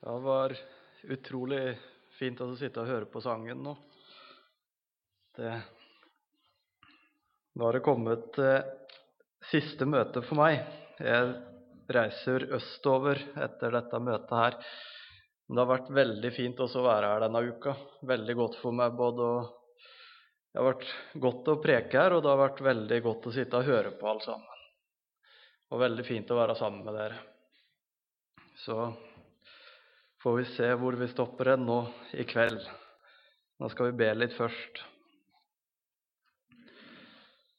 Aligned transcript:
Det 0.00 0.18
var 0.24 0.54
utrolig 1.12 1.78
fint 2.16 2.40
å 2.40 2.54
sitte 2.56 2.80
og 2.80 2.88
høre 2.88 3.08
på 3.12 3.20
sangen 3.20 3.58
nå. 3.60 3.74
Det, 5.36 5.50
nå 7.52 7.66
har 7.66 7.76
det 7.76 7.82
kommet 7.84 8.38
eh, 8.40 8.62
siste 9.50 9.84
møte 9.84 10.22
for 10.24 10.40
meg. 10.40 10.62
Jeg 11.04 11.34
reiser 11.92 12.46
østover 12.56 13.20
etter 13.44 13.76
dette 13.76 14.00
møtet 14.00 14.32
her. 14.38 14.56
Det 15.50 15.60
har 15.60 15.68
vært 15.68 15.92
veldig 15.92 16.32
fint 16.32 16.64
også 16.64 16.80
å 16.80 16.88
være 16.88 17.12
her 17.12 17.26
denne 17.26 17.44
uka. 17.50 17.76
Veldig 18.08 18.38
godt 18.40 18.58
for 18.62 18.80
meg 18.80 18.96
både 18.96 19.28
å 19.28 19.38
Det 20.50 20.58
har 20.58 20.66
vært 20.66 20.88
godt 21.22 21.52
å 21.52 21.58
preke 21.62 22.00
her, 22.00 22.16
og 22.16 22.24
det 22.24 22.32
har 22.32 22.40
vært 22.40 22.64
veldig 22.64 23.02
godt 23.04 23.28
å 23.28 23.36
sitte 23.36 23.60
og 23.60 23.68
høre 23.68 23.92
på 24.00 24.08
alle 24.10 24.24
sammen. 24.24 24.64
Og 25.70 25.84
veldig 25.84 26.08
fint 26.08 26.32
å 26.32 26.40
være 26.40 26.56
sammen 26.58 26.88
med 26.88 26.96
dere. 26.98 27.20
Så 28.64 28.80
får 30.20 30.36
vi 30.36 30.44
se 30.44 30.68
hvor 30.76 30.92
vi 31.00 31.08
stopper 31.08 31.54
hen 31.54 31.66
nå 31.66 31.80
i 32.12 32.24
kveld. 32.28 32.60
Nå 33.60 33.68
skal 33.72 33.90
vi 33.90 33.98
be 34.02 34.08
litt 34.14 34.36
først. 34.36 34.82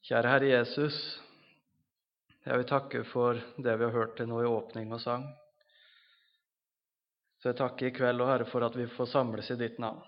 Kjære 0.05 0.33
Herre 0.33 0.49
Jesus, 0.49 0.97
jeg 2.45 2.57
vil 2.57 2.69
takke 2.69 3.03
for 3.05 3.37
det 3.57 3.73
vi 3.77 3.85
har 3.85 3.95
hørt 3.95 4.15
til 4.17 4.29
nå 4.29 4.41
i 4.43 4.49
åpning 4.49 4.93
og 4.93 5.01
sang. 5.01 5.25
Så 7.41 7.49
jeg 7.49 7.57
takker 7.57 7.89
i 7.89 7.93
kveld, 7.95 8.21
og 8.21 8.29
Herre, 8.29 8.45
for 8.49 8.65
at 8.65 8.75
vi 8.77 8.85
får 8.89 9.09
samles 9.09 9.49
i 9.53 9.57
ditt 9.57 9.79
navn. 9.81 10.01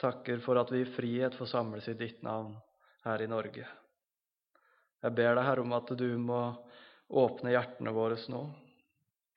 Takker 0.00 0.42
for 0.44 0.60
at 0.60 0.72
vi 0.74 0.82
i 0.84 0.90
frihet 0.90 1.36
får 1.38 1.48
samles 1.48 1.88
i 1.88 1.96
ditt 1.96 2.20
navn 2.26 2.52
her 3.06 3.24
i 3.24 3.30
Norge. 3.30 3.64
Jeg 5.04 5.16
ber 5.16 5.36
deg, 5.36 5.44
Herre, 5.46 5.64
om 5.64 5.72
at 5.76 5.92
du 5.96 6.08
må 6.20 6.42
åpne 7.08 7.52
hjertene 7.54 7.92
våre 7.96 8.20
nå. 8.32 8.42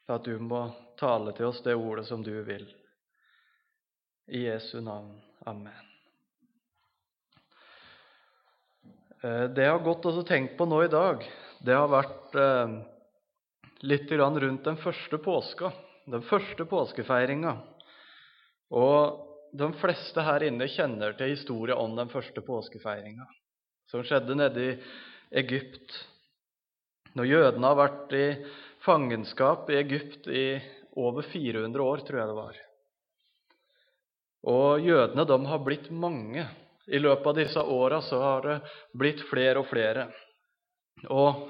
At 0.07 0.23
du 0.23 0.37
må 0.39 0.69
tale 0.99 1.33
til 1.35 1.49
oss 1.49 1.59
det 1.65 1.75
ordet 1.75 2.05
som 2.07 2.23
du 2.23 2.31
vil. 2.47 2.63
I 4.27 4.45
Jesu 4.47 4.79
navn. 4.81 5.17
Amen. 5.47 5.83
Det 9.21 9.63
jeg 9.63 9.73
har 9.73 9.83
gått 9.83 10.05
og 10.07 10.21
tenkt 10.27 10.55
på 10.59 10.67
nå 10.69 10.83
i 10.85 10.91
dag, 10.93 11.23
det 11.65 11.73
har 11.73 11.89
vært 11.89 12.35
eh, 12.37 12.75
litt 13.89 14.11
rundt 14.11 14.63
den 14.63 14.77
første 14.77 15.17
påska, 15.17 15.71
den 16.05 16.21
første 16.21 16.67
påskefeiringa. 16.69 17.55
Og 18.77 19.23
de 19.57 19.71
fleste 19.81 20.21
her 20.21 20.45
inne 20.47 20.67
kjenner 20.69 21.15
til 21.17 21.33
historien 21.33 21.79
om 21.79 21.95
den 21.97 22.11
første 22.13 22.43
påskefeiringa, 22.45 23.25
som 23.89 24.05
skjedde 24.05 24.37
nede 24.37 24.63
i 24.63 24.77
Egypt. 25.41 25.97
Når 27.17 27.31
jødene 27.31 27.71
har 27.71 27.79
vært 27.79 28.15
i 28.15 28.27
fangenskap 28.87 29.69
i 29.69 29.81
Egypt 29.81 30.27
i 30.31 30.45
over 30.95 31.27
400 31.27 31.83
år, 31.83 31.97
tror 32.07 32.19
jeg 32.19 32.29
det 32.29 32.37
var. 32.37 32.61
Og 34.47 34.85
jødene 34.85 35.25
de 35.27 35.37
har 35.51 35.65
blitt 35.65 35.91
mange. 35.91 36.47
I 36.87 37.01
løpet 37.03 37.27
av 37.27 37.35
disse 37.35 37.59
åra 37.59 37.99
har 37.99 38.45
det 38.45 38.57
blitt 38.95 39.25
flere 39.27 39.59
og 39.59 39.67
flere. 39.67 40.07
Og 41.11 41.43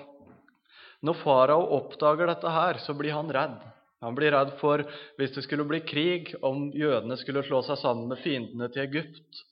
når 1.05 1.19
farao 1.21 1.67
oppdager 1.77 2.31
dette 2.31 2.49
her, 2.49 2.81
så 2.81 2.95
blir 2.97 3.13
han 3.13 3.29
redd. 3.29 3.59
Han 4.01 4.17
blir 4.17 4.33
redd 4.33 4.55
for 4.57 4.81
hvis 5.17 5.35
det 5.35 5.45
skulle 5.45 5.65
bli 5.69 5.83
krig, 5.85 6.33
om 6.41 6.71
jødene 6.73 7.17
skulle 7.21 7.45
slå 7.45 7.61
seg 7.65 7.77
sammen 7.81 8.09
med 8.09 8.21
fiendene 8.23 8.69
til 8.73 8.85
Egypt, 8.87 9.45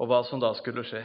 og 0.00 0.12
hva 0.12 0.20
som 0.28 0.40
da 0.40 0.52
skulle 0.56 0.84
skje. 0.84 1.02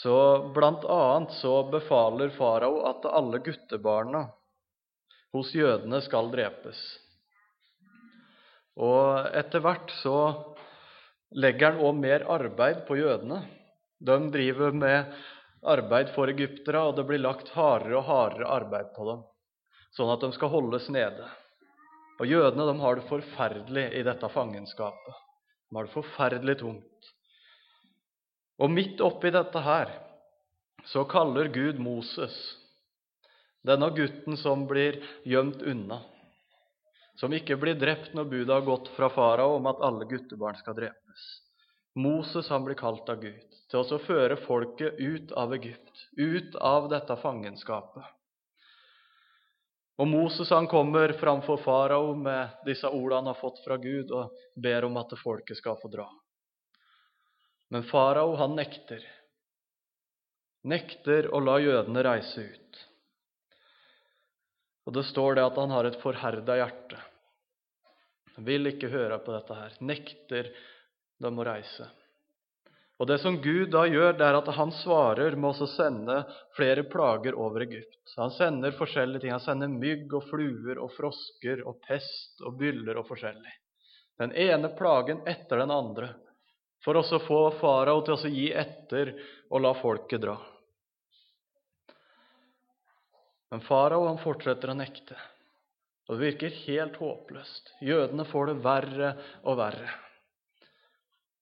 Så 0.00 0.16
blant 0.54 0.84
annet 0.84 1.32
så 1.40 1.54
befaler 1.72 2.32
farao 2.36 2.80
at 2.88 3.04
alle 3.04 3.40
guttebarna 3.44 4.24
hos 5.34 5.52
jødene 5.54 6.00
skal 6.04 6.30
drepes. 6.32 6.80
Og 8.80 9.28
etter 9.36 9.60
hvert 9.60 9.92
så 10.00 10.16
legger 11.36 11.74
han 11.74 11.84
òg 11.84 11.98
mer 12.00 12.24
arbeid 12.32 12.86
på 12.88 12.96
jødene. 12.96 13.42
De 14.00 14.16
driver 14.32 14.72
med 14.72 15.12
arbeid 15.60 16.14
for 16.14 16.32
egyptere, 16.32 16.80
og 16.80 16.96
det 16.96 17.04
blir 17.08 17.20
lagt 17.20 17.52
hardere 17.52 17.98
og 18.00 18.08
hardere 18.08 18.48
arbeid 18.48 18.94
på 18.96 19.04
dem, 19.10 19.24
sånn 19.96 20.12
at 20.14 20.24
de 20.24 20.32
skal 20.32 20.52
holdes 20.54 20.88
nede. 20.88 21.28
Og 22.20 22.28
Jødene 22.28 22.66
de 22.68 22.76
har 22.80 22.96
det 22.96 23.08
forferdelig 23.08 23.86
i 23.96 24.04
dette 24.04 24.28
fangenskapet. 24.32 25.20
De 25.68 25.76
har 25.76 25.86
det 25.86 25.94
forferdelig 25.94 26.56
tungt. 26.60 26.89
Og 28.60 28.68
midt 28.70 29.00
oppi 29.00 29.32
dette 29.32 29.60
her 29.64 29.92
så 30.84 31.04
kaller 31.08 31.48
Gud 31.52 31.80
Moses, 31.80 32.36
denne 33.64 33.88
gutten 33.96 34.36
som 34.40 34.66
blir 34.68 34.98
gjemt 35.28 35.62
unna, 35.62 36.00
som 37.20 37.32
ikke 37.36 37.56
blir 37.60 37.76
drept 37.80 38.14
når 38.16 38.28
budet 38.28 38.54
har 38.54 38.66
gått 38.68 38.88
fra 38.96 39.08
farao 39.12 39.56
om 39.56 39.68
at 39.68 39.80
alle 39.84 40.08
guttebarn 40.08 40.60
skal 40.60 40.76
drepes. 40.76 41.24
Moses 42.00 42.48
han 42.52 42.64
blir 42.64 42.78
kalt 42.78 43.08
av 43.12 43.20
Gud 43.24 43.58
til 43.72 43.80
å 43.80 44.00
føre 44.04 44.38
folket 44.44 45.00
ut 45.00 45.32
av 45.36 45.52
Egypt, 45.56 46.06
ut 46.16 46.56
av 46.56 46.88
dette 46.92 47.16
fangenskapet. 47.20 48.04
Og 50.00 50.08
Moses 50.08 50.48
han 50.52 50.68
kommer 50.68 51.12
framfor 51.20 51.60
farao 51.60 52.14
med 52.16 52.62
disse 52.64 52.88
ordene 52.88 53.20
han 53.20 53.32
har 53.34 53.40
fått 53.40 53.60
fra 53.64 53.76
Gud, 53.76 54.12
og 54.16 54.32
ber 54.56 54.86
om 54.88 54.96
at 54.96 55.12
folket 55.20 55.60
skal 55.60 55.76
få 55.80 55.90
dra. 55.92 56.06
Men 57.70 57.86
farao 57.86 58.34
han 58.36 58.56
nekter. 58.58 59.04
Nekter 60.66 61.30
å 61.32 61.40
la 61.40 61.56
jødene 61.62 62.02
reise 62.04 62.42
ut. 62.42 62.80
Og 64.88 64.96
det 64.96 65.06
står 65.06 65.38
det 65.38 65.46
at 65.46 65.58
han 65.60 65.70
har 65.70 65.86
et 65.86 66.00
forherda 66.02 66.56
hjerte. 66.58 66.98
Han 68.34 68.46
vil 68.48 68.72
ikke 68.72 68.90
høre 68.90 69.20
på 69.22 69.32
dette 69.36 69.56
her. 69.56 69.78
Nekter 69.86 70.50
dem 71.22 71.38
å 71.38 71.46
reise. 71.46 71.86
Og 73.00 73.06
Det 73.08 73.16
som 73.22 73.38
Gud 73.40 73.70
da 73.72 73.86
gjør, 73.88 74.12
det 74.18 74.26
er 74.26 74.36
at 74.36 74.48
han 74.58 74.72
svarer 74.76 75.32
med 75.32 75.56
å 75.64 75.68
sende 75.72 76.18
flere 76.56 76.82
plager 76.84 77.38
over 77.38 77.64
Egypt. 77.64 77.96
Han 78.20 78.32
sender 78.34 78.76
forskjellige 78.76 79.22
ting. 79.22 79.32
Han 79.32 79.40
sender 79.40 79.72
mygg 79.72 80.12
og 80.18 80.26
fluer 80.28 80.76
og 80.76 80.92
frosker 80.92 81.62
og 81.64 81.78
pest 81.86 82.42
og 82.44 82.58
byller 82.60 83.00
og 83.00 83.06
forskjellig. 83.08 83.54
Den 84.20 84.34
ene 84.36 84.68
plagen 84.76 85.22
etter 85.24 85.62
den 85.62 85.72
andre, 85.72 86.10
for 86.84 86.96
å 86.96 87.04
få 87.04 87.40
farao 87.60 88.00
til 88.04 88.16
å 88.16 88.32
gi 88.32 88.48
etter 88.56 89.12
og 89.50 89.62
la 89.64 89.74
folket 89.76 90.22
dra. 90.22 90.36
Men 93.50 93.64
farao 93.66 94.12
fortsetter 94.22 94.70
å 94.70 94.78
nekte, 94.78 95.16
og 96.06 96.16
det 96.16 96.28
virker 96.28 96.60
helt 96.66 97.00
håpløst. 97.02 97.74
Jødene 97.82 98.26
får 98.30 98.52
det 98.52 98.60
verre 98.64 99.10
og 99.42 99.58
verre. 99.58 99.90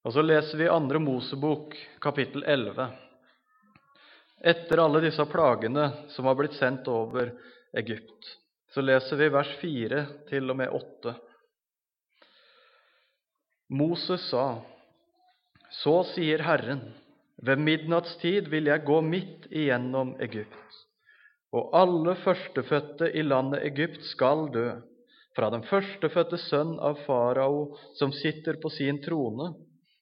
Og 0.06 0.14
så 0.14 0.24
leser 0.24 0.56
vi 0.56 0.70
andre 0.72 1.00
Mosebok, 1.02 1.74
kapittel 2.00 2.44
11. 2.48 2.88
Etter 4.40 4.80
alle 4.80 5.02
disse 5.04 5.24
plagene 5.28 5.88
som 6.14 6.28
har 6.30 6.36
blitt 6.38 6.56
sendt 6.56 6.88
over 6.88 7.34
Egypt, 7.76 8.30
så 8.72 8.80
leser 8.80 9.20
vi 9.20 9.28
vers 9.34 9.50
4 9.60 10.04
til 10.30 10.48
og 10.48 10.60
med 10.60 10.72
8. 10.72 11.14
Moses 13.68 14.24
sa, 14.30 14.62
Så 15.70 15.92
sier 16.14 16.40
Herren, 16.40 16.80
ved 17.44 17.60
midnattstid 17.60 18.46
vil 18.48 18.70
jeg 18.70 18.84
gå 18.88 19.00
midt 19.04 19.48
igjennom 19.52 20.14
Egypt, 20.24 20.78
og 21.52 21.74
alle 21.76 22.14
førstefødte 22.24 23.10
i 23.12 23.22
landet 23.26 23.66
Egypt 23.68 24.00
skal 24.08 24.46
dø, 24.54 24.68
fra 25.36 25.50
den 25.52 25.62
førstefødte 25.68 26.40
sønn 26.48 26.72
av 26.80 26.96
farao 27.04 27.76
som 28.00 28.14
sitter 28.16 28.56
på 28.62 28.72
sin 28.72 29.02
trone, 29.04 29.50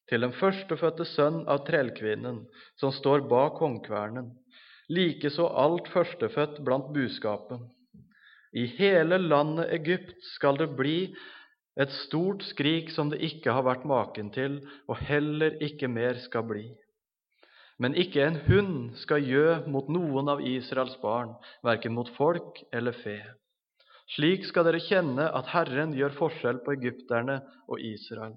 til 0.06 0.22
den 0.22 0.36
førstefødte 0.38 1.04
sønn 1.16 1.42
av 1.50 1.64
trellkvinnen 1.66 2.44
som 2.78 2.94
står 2.94 3.26
bak 3.28 3.58
håndkvernen, 3.58 4.30
likeså 4.88 5.48
alt 5.50 5.90
førstefødt 5.90 6.62
blant 6.64 6.92
buskapen. 6.94 7.66
I 8.54 8.68
hele 8.78 9.18
landet 9.18 9.74
Egypt 9.80 10.14
skal 10.36 10.62
det 10.62 10.70
bli 10.78 11.10
et 11.76 11.92
stort 11.92 12.42
skrik 12.48 12.90
som 12.94 13.10
det 13.12 13.20
ikke 13.24 13.52
har 13.52 13.66
vært 13.66 13.84
maken 13.88 14.30
til, 14.34 14.60
og 14.88 15.00
heller 15.08 15.58
ikke 15.64 15.90
mer 15.92 16.18
skal 16.24 16.46
bli. 16.48 16.66
Men 17.78 17.96
ikke 18.00 18.22
en 18.24 18.38
hund 18.46 18.78
skal 19.02 19.24
gjø 19.24 19.58
mot 19.68 19.88
noen 19.92 20.32
av 20.32 20.40
Israels 20.40 20.96
barn, 21.02 21.34
verken 21.66 21.92
mot 21.92 22.08
folk 22.16 22.62
eller 22.72 22.96
fe. 23.02 23.18
Slik 24.14 24.46
skal 24.48 24.64
dere 24.68 24.80
kjenne 24.80 25.28
at 25.34 25.50
Herren 25.52 25.92
gjør 25.96 26.14
forskjell 26.16 26.62
på 26.64 26.76
egypterne 26.78 27.40
og 27.68 27.82
Israel. 27.82 28.36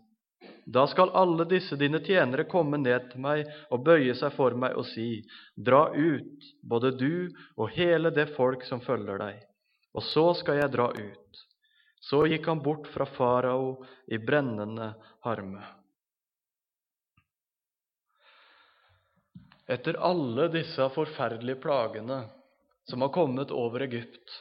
Da 0.70 0.86
skal 0.90 1.14
alle 1.18 1.46
disse 1.50 1.78
dine 1.80 2.02
tjenere 2.04 2.46
komme 2.50 2.78
ned 2.82 3.10
til 3.12 3.22
meg 3.24 3.48
og 3.74 3.84
bøye 3.86 4.16
seg 4.18 4.34
for 4.36 4.56
meg 4.58 4.76
og 4.78 4.86
si, 4.92 5.22
Dra 5.56 5.88
ut, 5.96 6.50
både 6.62 6.92
du 6.98 7.30
og 7.56 7.72
hele 7.78 8.12
det 8.14 8.30
folk 8.36 8.66
som 8.68 8.82
følger 8.84 9.22
deg, 9.22 9.40
og 9.96 10.06
så 10.06 10.26
skal 10.42 10.62
jeg 10.62 10.74
dra 10.76 10.90
ut. 10.94 11.46
Så 12.10 12.24
gikk 12.26 12.48
han 12.50 12.64
bort 12.66 12.88
fra 12.90 13.06
farao 13.06 13.86
i 14.08 14.18
brennende 14.18 14.94
harme. 15.22 15.62
Etter 19.70 20.00
alle 20.02 20.48
disse 20.50 20.88
forferdelige 20.90 21.62
plagene 21.62 22.24
som 22.90 23.06
har 23.06 23.14
kommet 23.14 23.52
over 23.54 23.86
Egypt, 23.86 24.40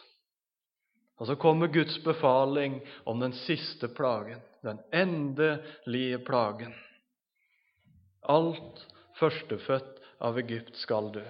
Og 1.19 1.27
så 1.27 1.35
kommer 1.35 1.67
Guds 1.67 1.97
befaling 2.05 2.79
om 3.05 3.21
den 3.21 3.33
siste 3.33 3.89
plagen, 3.89 4.39
den 4.63 4.79
endelige 4.95 6.19
plagen. 6.23 6.75
Alt 8.23 8.85
førstefødt 9.19 9.99
av 10.23 10.39
Egypt 10.39 10.79
skal 10.79 11.11
dø. 11.13 11.25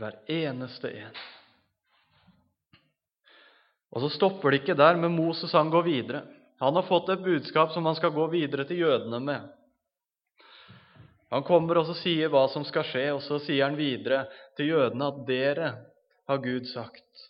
Hver 0.00 0.16
eneste 0.32 0.94
en. 0.96 1.20
Og 3.92 4.04
så 4.04 4.12
stopper 4.14 4.50
det 4.52 4.62
ikke 4.62 4.78
der, 4.78 4.96
men 4.96 5.12
Moses 5.14 5.52
han 5.52 5.70
går 5.72 5.84
videre. 5.84 6.22
Han 6.62 6.76
har 6.78 6.86
fått 6.86 7.10
et 7.12 7.24
budskap 7.24 7.72
som 7.74 7.86
han 7.86 7.98
skal 7.98 8.14
gå 8.14 8.26
videre 8.32 8.64
til 8.68 8.84
jødene 8.84 9.20
med. 9.20 9.50
Han 11.32 11.44
kommer 11.48 11.80
og 11.80 11.88
så 11.88 11.96
sier 11.96 12.28
hva 12.32 12.44
som 12.52 12.64
skal 12.68 12.84
skje, 12.88 13.04
og 13.16 13.22
så 13.24 13.38
sier 13.40 13.64
han 13.64 13.76
videre 13.78 14.26
til 14.56 14.72
jødene 14.74 15.08
at 15.08 15.20
dere, 15.28 15.70
har 16.28 16.38
Gud 16.38 16.68
sagt, 16.70 17.24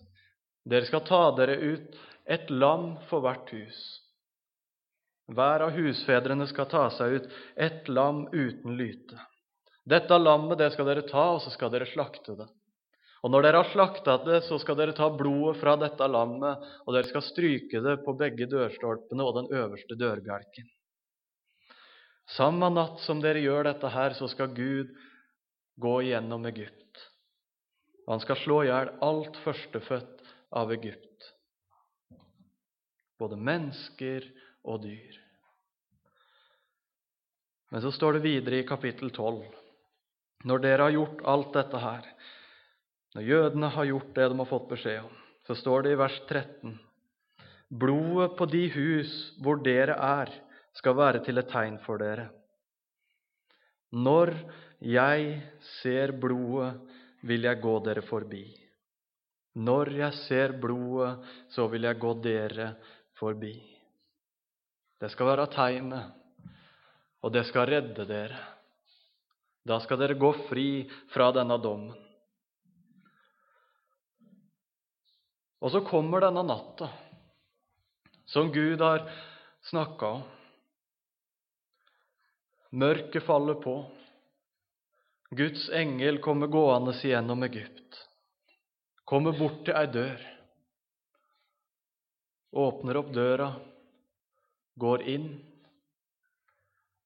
dere 0.69 0.85
skal 0.85 1.01
ta 1.09 1.21
dere 1.39 1.55
ut 1.57 1.95
et 2.29 2.51
lam 2.51 2.99
for 3.09 3.25
hvert 3.25 3.49
hus. 3.55 3.79
Hver 5.33 5.65
av 5.65 5.73
husfedrene 5.79 6.47
skal 6.51 6.69
ta 6.71 6.83
seg 6.93 7.17
ut 7.17 7.31
ett 7.57 7.89
lam 7.89 8.27
uten 8.35 8.77
lyte. 8.77 9.19
Dette 9.89 10.19
lammet 10.19 10.61
det 10.61 10.71
skal 10.75 10.91
dere 10.91 11.07
ta, 11.09 11.31
og 11.35 11.41
så 11.43 11.51
skal 11.55 11.73
dere 11.73 11.89
slakte 11.89 12.37
det. 12.39 12.51
Og 13.23 13.31
når 13.31 13.45
dere 13.47 13.61
har 13.63 13.71
slakta 13.71 14.17
det, 14.25 14.41
så 14.49 14.59
skal 14.59 14.77
dere 14.79 14.95
ta 14.99 15.07
blodet 15.15 15.61
fra 15.61 15.77
dette 15.79 16.07
lammet, 16.11 16.63
og 16.83 16.95
dere 16.97 17.07
skal 17.07 17.23
stryke 17.23 17.83
det 17.85 18.01
på 18.03 18.17
begge 18.19 18.49
dørstolpene 18.51 19.27
og 19.27 19.37
den 19.39 19.51
øverste 19.55 19.99
dørbjelken. 19.99 20.67
Samme 22.35 22.71
natt 22.73 22.99
som 23.05 23.23
dere 23.23 23.43
gjør 23.43 23.69
dette 23.71 23.91
her, 23.95 24.17
så 24.19 24.27
skal 24.31 24.51
Gud 24.57 24.91
gå 25.83 25.95
gjennom 26.09 26.47
Egypt. 26.51 27.07
Han 28.11 28.23
skal 28.23 28.41
slå 28.43 28.63
i 28.65 28.71
hjel 28.71 28.91
alt 29.07 29.39
førstefødt 29.45 30.23
av 30.59 30.73
Egypt, 30.75 31.29
både 33.23 33.39
mennesker 33.39 34.27
og 34.67 34.83
dyr. 34.83 35.19
Men 37.73 37.85
så 37.85 37.93
står 37.95 38.19
det 38.19 38.27
videre 38.27 38.59
i 38.61 38.67
kapittel 38.69 39.15
12.: 39.15 39.47
Når 40.45 40.65
dere 40.67 40.89
har 40.89 40.97
gjort 40.99 41.23
alt 41.25 41.55
dette 41.55 41.79
her, 41.81 42.09
når 43.13 43.27
jødene 43.29 43.69
har 43.75 43.89
gjort 43.91 44.15
det 44.17 44.29
de 44.31 44.39
har 44.39 44.49
fått 44.49 44.71
beskjed 44.71 45.03
om, 45.05 45.17
så 45.47 45.57
står 45.59 45.85
det 45.85 45.93
i 45.93 46.01
vers 46.01 46.17
13.: 46.29 46.79
Blodet 47.69 48.37
på 48.39 48.47
de 48.49 48.63
hus 48.73 49.13
hvor 49.43 49.61
dere 49.65 49.97
er, 49.97 50.33
skal 50.73 50.97
være 50.97 51.21
til 51.25 51.41
et 51.41 51.51
tegn 51.53 51.77
for 51.85 52.01
dere. 52.01 52.31
Når 53.93 54.33
jeg 54.81 55.43
ser 55.83 56.15
blodet, 56.17 56.73
vil 57.23 57.45
jeg 57.45 57.61
gå 57.63 57.75
dere 57.85 58.03
forbi. 58.03 58.47
Når 59.55 59.93
jeg 59.99 60.19
ser 60.25 60.55
blodet, 60.61 61.19
så 61.53 61.69
vil 61.69 61.85
jeg 61.85 62.01
gå 62.01 62.15
dere 62.25 62.73
forbi. 63.21 63.53
Det 65.01 65.11
skal 65.13 65.29
være 65.29 65.51
tegnet, 65.53 66.09
og 67.23 67.35
det 67.35 67.45
skal 67.47 67.69
redde 67.69 68.07
dere. 68.09 68.41
Da 69.69 69.79
skal 69.85 70.01
dere 70.01 70.19
gå 70.19 70.33
fri 70.49 70.89
fra 71.13 71.29
denne 71.37 71.61
dommen. 71.63 72.02
Og 75.63 75.71
så 75.71 75.81
kommer 75.87 76.25
denne 76.25 76.43
natta, 76.43 76.89
som 78.27 78.51
Gud 78.53 78.81
har 78.83 79.05
snakka 79.71 80.07
om. 80.19 80.23
Mørket 82.73 83.23
faller 83.23 83.61
på. 83.63 83.77
Guds 85.31 85.69
engel 85.71 86.19
kommer 86.25 86.51
gående 86.51 86.97
gjennom 86.99 87.47
Egypt. 87.47 88.01
Kommer 89.05 89.39
bort 89.39 89.63
til 89.65 89.77
ei 89.77 89.87
dør. 89.93 90.27
Åpner 92.53 92.99
opp 93.01 93.15
døra, 93.15 93.49
går 94.75 95.09
inn. 95.15 95.29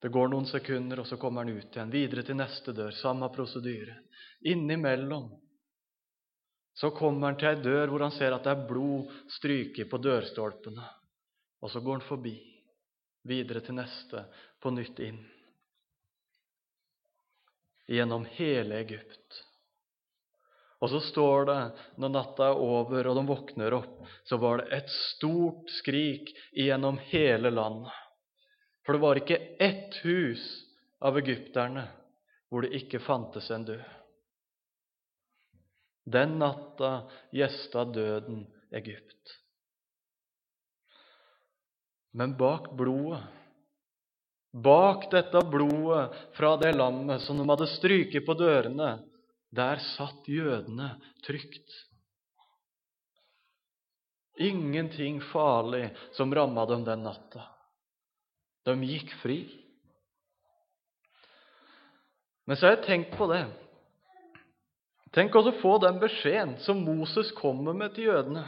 Det 0.03 0.09
går 0.15 0.31
noen 0.33 0.47
sekunder, 0.49 1.03
og 1.03 1.07
så 1.07 1.19
kommer 1.21 1.45
han 1.45 1.59
ut 1.59 1.77
igjen. 1.77 1.93
Videre 1.93 2.25
til 2.27 2.39
neste 2.39 2.73
dør. 2.75 2.95
Samme 2.95 3.29
prosedyre. 3.35 4.01
Innimellom 4.49 5.29
så 6.77 6.91
kommer 6.93 7.31
han 7.31 7.39
til 7.41 7.49
ei 7.49 7.63
dør 7.65 7.89
hvor 7.89 8.05
han 8.05 8.13
ser 8.13 8.35
at 8.37 8.45
det 8.45 8.53
er 8.53 8.67
blod 8.69 9.09
stryket 9.33 9.89
på 9.89 10.01
dørstolpene. 10.05 10.85
Og 11.65 11.73
så 11.73 11.81
går 11.81 11.99
han 11.99 12.05
forbi, 12.05 12.37
videre 13.25 13.63
til 13.65 13.79
neste, 13.79 14.27
på 14.61 14.73
nytt 14.77 15.01
inn. 15.01 15.23
Gjennom 17.89 18.27
hele 18.37 18.77
Egypt. 18.83 19.41
Og 20.85 20.93
så 20.93 21.01
står 21.01 21.49
det, 21.49 21.61
når 21.97 22.13
natta 22.13 22.51
er 22.51 22.61
over 22.61 23.09
og 23.09 23.17
de 23.17 23.25
våkner 23.31 23.77
opp, 23.79 24.03
så 24.29 24.37
var 24.37 24.61
det 24.61 24.69
et 24.77 24.93
stort 24.93 25.73
skrik 25.79 26.35
gjennom 26.53 27.01
hele 27.09 27.55
landet. 27.55 27.95
For 28.85 28.93
det 28.93 29.03
var 29.03 29.19
ikke 29.19 29.41
ett 29.65 29.97
hus 30.05 30.45
av 31.01 31.17
egypterne 31.19 31.89
hvor 32.53 32.63
det 32.63 32.77
ikke 32.77 33.01
fantes 33.01 33.49
en 33.51 33.65
død. 33.65 33.87
Den 36.07 36.39
natta 36.39 37.11
gjesta 37.35 37.85
døden 37.85 38.45
Egypt. 38.71 39.41
Men 42.17 42.37
bak 42.39 42.71
blodet, 42.79 43.25
bak 44.53 45.11
dette 45.13 45.43
blodet 45.51 46.15
fra 46.39 46.55
det 46.63 46.73
lammet 46.79 47.27
som 47.27 47.37
de 47.37 47.49
hadde 47.51 47.69
stryket 47.75 48.25
på 48.25 48.39
dørene, 48.39 48.95
der 49.53 49.83
satt 49.97 50.31
jødene 50.31 50.95
trygt. 51.27 51.75
Ingenting 54.39 55.21
farlig 55.33 55.91
som 56.17 56.33
ramma 56.35 56.65
dem 56.71 56.87
den 56.87 57.05
natta. 57.05 57.45
De 58.65 58.75
gikk 58.87 59.13
fri. 59.21 59.41
Men 62.47 62.57
så 62.57 62.69
har 62.69 62.77
jeg 62.77 62.87
tenkt 62.87 63.17
på 63.19 63.27
det 63.33 63.45
Tenk 65.17 65.33
også 65.33 65.55
å 65.55 65.61
få 65.63 65.77
den 65.81 65.97
beskjeden 66.01 66.59
som 66.61 66.83
Moses 66.85 67.31
kommer 67.39 67.77
med 67.77 67.95
til 67.97 68.11
jødene, 68.11 68.43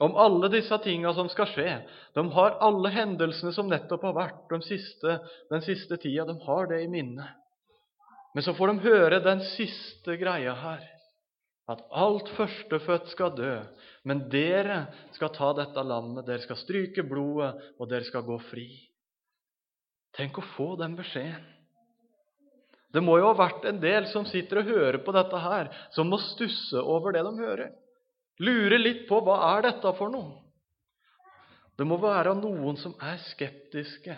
om 0.00 0.14
alle 0.16 0.48
disse 0.52 0.78
tinga 0.80 1.10
som 1.12 1.28
skal 1.28 1.50
skje. 1.50 1.72
De 2.16 2.22
har 2.32 2.56
alle 2.64 2.92
hendelsene 2.94 3.52
som 3.52 3.68
nettopp 3.68 4.06
har 4.08 4.14
vært 4.16 4.54
de 4.54 4.62
siste, 4.64 5.18
den 5.50 5.64
siste 5.66 5.98
tida. 6.00 6.24
De 6.24 6.38
har 6.46 6.70
det 6.70 6.78
i 6.84 6.88
minne. 6.90 7.26
Men 8.32 8.46
så 8.46 8.54
får 8.54 8.70
de 8.72 8.86
høre 8.86 9.18
den 9.24 9.42
siste 9.56 10.16
greia 10.20 10.54
her. 10.54 10.86
At 11.68 11.82
alt 11.92 12.30
førstefødt 12.36 13.10
skal 13.12 13.34
dø. 13.36 13.56
Men 14.08 14.24
dere 14.32 14.86
skal 15.16 15.34
ta 15.34 15.50
dette 15.58 15.84
lammet, 15.84 16.24
dere 16.24 16.40
skal 16.46 16.56
stryke 16.62 17.04
blodet, 17.04 17.50
og 17.76 17.90
dere 17.90 18.06
skal 18.08 18.24
gå 18.24 18.38
fri. 18.48 18.70
Tenk 20.16 20.38
å 20.40 20.48
få 20.54 20.72
den 20.80 20.96
beskjeden. 20.96 21.57
Det 22.92 23.02
må 23.04 23.18
jo 23.20 23.28
ha 23.28 23.36
vært 23.36 23.66
en 23.68 23.80
del 23.82 24.06
som 24.12 24.24
sitter 24.28 24.62
og 24.62 24.70
hører 24.72 25.00
på 25.04 25.12
dette 25.12 25.40
her, 25.42 25.68
som 25.92 26.08
må 26.08 26.20
stusse 26.22 26.80
over 26.80 27.12
det 27.16 27.24
de 27.26 27.34
hører. 27.36 27.72
Lure 28.40 28.78
litt 28.78 29.04
på 29.08 29.18
hva 29.26 29.36
er 29.52 29.66
dette 29.68 29.92
for 29.98 30.12
noe. 30.12 30.38
Det 31.78 31.86
må 31.86 31.98
være 32.02 32.34
noen 32.38 32.78
som 32.80 32.96
er 33.04 33.20
skeptiske. 33.28 34.16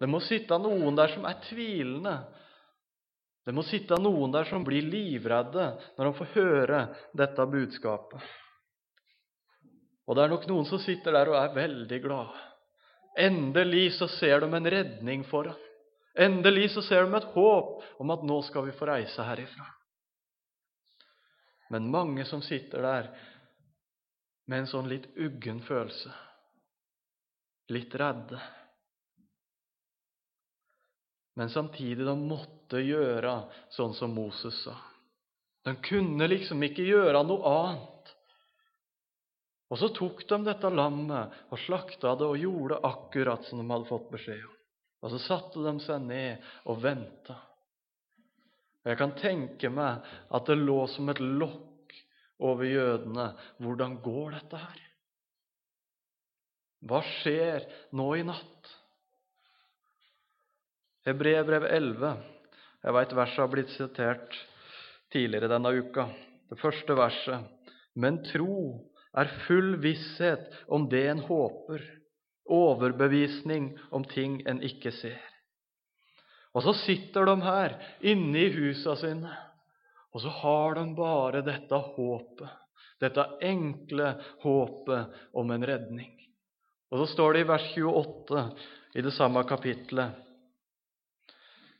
Det 0.00 0.08
må 0.08 0.20
sitte 0.24 0.56
noen 0.60 0.96
der 0.96 1.12
som 1.12 1.26
er 1.28 1.40
tvilende. 1.48 2.14
Det 3.46 3.54
må 3.54 3.62
sitte 3.66 3.98
noen 4.00 4.32
der 4.34 4.48
som 4.48 4.64
blir 4.66 4.86
livredde 4.86 5.68
når 5.96 6.08
de 6.08 6.16
får 6.18 6.32
høre 6.34 6.80
dette 7.16 7.46
budskapet. 7.52 8.32
Og 10.06 10.16
det 10.16 10.24
er 10.24 10.32
nok 10.32 10.48
noen 10.50 10.66
som 10.68 10.80
sitter 10.82 11.16
der 11.16 11.30
og 11.32 11.38
er 11.40 11.54
veldig 11.56 12.00
glade. 12.04 12.42
Endelig 13.16 13.96
så 13.96 14.08
ser 14.12 14.44
de 14.44 14.50
en 14.54 14.70
redning 14.70 15.24
foran. 15.26 15.56
Endelig 16.16 16.70
så 16.72 16.82
ser 16.82 17.04
de 17.04 17.16
et 17.18 17.32
håp 17.34 17.82
om 18.00 18.12
at 18.14 18.22
nå 18.24 18.38
skal 18.46 18.64
vi 18.68 18.74
få 18.76 18.88
reise 18.88 19.24
herifra. 19.26 19.66
Men 21.68 21.90
mange 21.92 22.24
som 22.24 22.42
sitter 22.42 22.82
der 22.82 23.10
med 24.46 24.62
en 24.62 24.70
sånn 24.70 24.88
litt 24.88 25.08
uggen 25.18 25.60
følelse, 25.66 26.12
litt 27.74 27.94
redde. 27.98 28.40
Men 31.36 31.52
samtidig 31.52 32.06
de 32.06 32.16
måtte 32.16 32.80
gjøre 32.80 33.34
sånn 33.74 33.92
som 33.98 34.14
Moses 34.16 34.62
sa. 34.64 34.76
De 35.66 35.74
kunne 35.82 36.30
liksom 36.30 36.62
ikke 36.62 36.86
gjøre 36.86 37.24
noe 37.26 37.52
annet. 37.52 38.12
Og 39.66 39.80
så 39.82 39.90
tok 39.92 40.22
de 40.30 40.38
dette 40.46 40.70
lammet 40.70 41.40
og 41.50 41.60
slakta 41.60 42.14
det 42.16 42.28
og 42.30 42.38
gjorde 42.38 42.84
akkurat 42.86 43.48
som 43.48 43.60
de 43.60 43.66
hadde 43.68 43.90
fått 43.90 44.12
beskjed 44.14 44.44
om. 44.46 44.55
Og 45.06 45.12
så 45.12 45.20
satte 45.22 45.62
de 45.62 45.76
seg 45.84 46.02
ned 46.02 46.46
og 46.66 46.80
venta. 46.82 47.36
Og 48.82 48.90
jeg 48.90 48.98
kan 48.98 49.12
tenke 49.18 49.70
meg 49.70 50.02
at 50.34 50.48
det 50.50 50.56
lå 50.58 50.80
som 50.90 51.12
et 51.12 51.20
lokk 51.22 51.94
over 52.42 52.66
jødene. 52.66 53.28
Hvordan 53.62 54.00
går 54.02 54.34
dette 54.34 54.58
her? 54.64 54.82
Hva 56.86 57.00
skjer 57.06 57.68
nå 57.94 58.08
i 58.18 58.26
natt? 58.26 58.72
Hebreerbrev 61.06 61.68
11. 61.70 62.12
Jeg 62.82 62.94
veit 62.98 63.14
verset 63.14 63.42
har 63.44 63.50
blitt 63.54 63.72
sitert 63.74 64.40
tidligere 65.14 65.50
denne 65.54 65.70
uka. 65.70 66.08
det 66.50 66.58
første 66.58 66.94
verset. 66.98 67.46
Men 67.94 68.24
tro 68.26 68.90
er 69.14 69.30
full 69.46 69.76
visshet 69.82 70.50
om 70.66 70.88
det 70.90 71.06
en 71.10 71.22
håper, 71.26 71.82
overbevisning 72.52 73.72
om 73.90 74.04
ting 74.04 74.40
en 74.46 74.62
ikke 74.62 74.92
ser. 74.94 75.22
Og 76.56 76.64
så 76.64 76.72
sitter 76.86 77.28
de 77.28 77.36
her 77.44 77.76
inne 78.00 78.46
i 78.46 78.52
husa 78.54 78.96
sine, 78.96 79.32
og 80.14 80.22
så 80.24 80.32
har 80.42 80.78
de 80.78 80.86
bare 80.96 81.42
dette 81.44 81.80
håpet, 81.96 82.52
dette 83.02 83.24
enkle 83.44 84.14
håpet 84.44 85.18
om 85.36 85.50
en 85.52 85.66
redning. 85.68 86.14
Og 86.90 87.02
så 87.02 87.10
står 87.12 87.34
det 87.34 87.42
i 87.44 87.50
vers 87.50 87.66
28 87.76 88.46
i 88.96 89.04
det 89.04 89.12
samme 89.12 89.42
kapitlet 89.44 90.22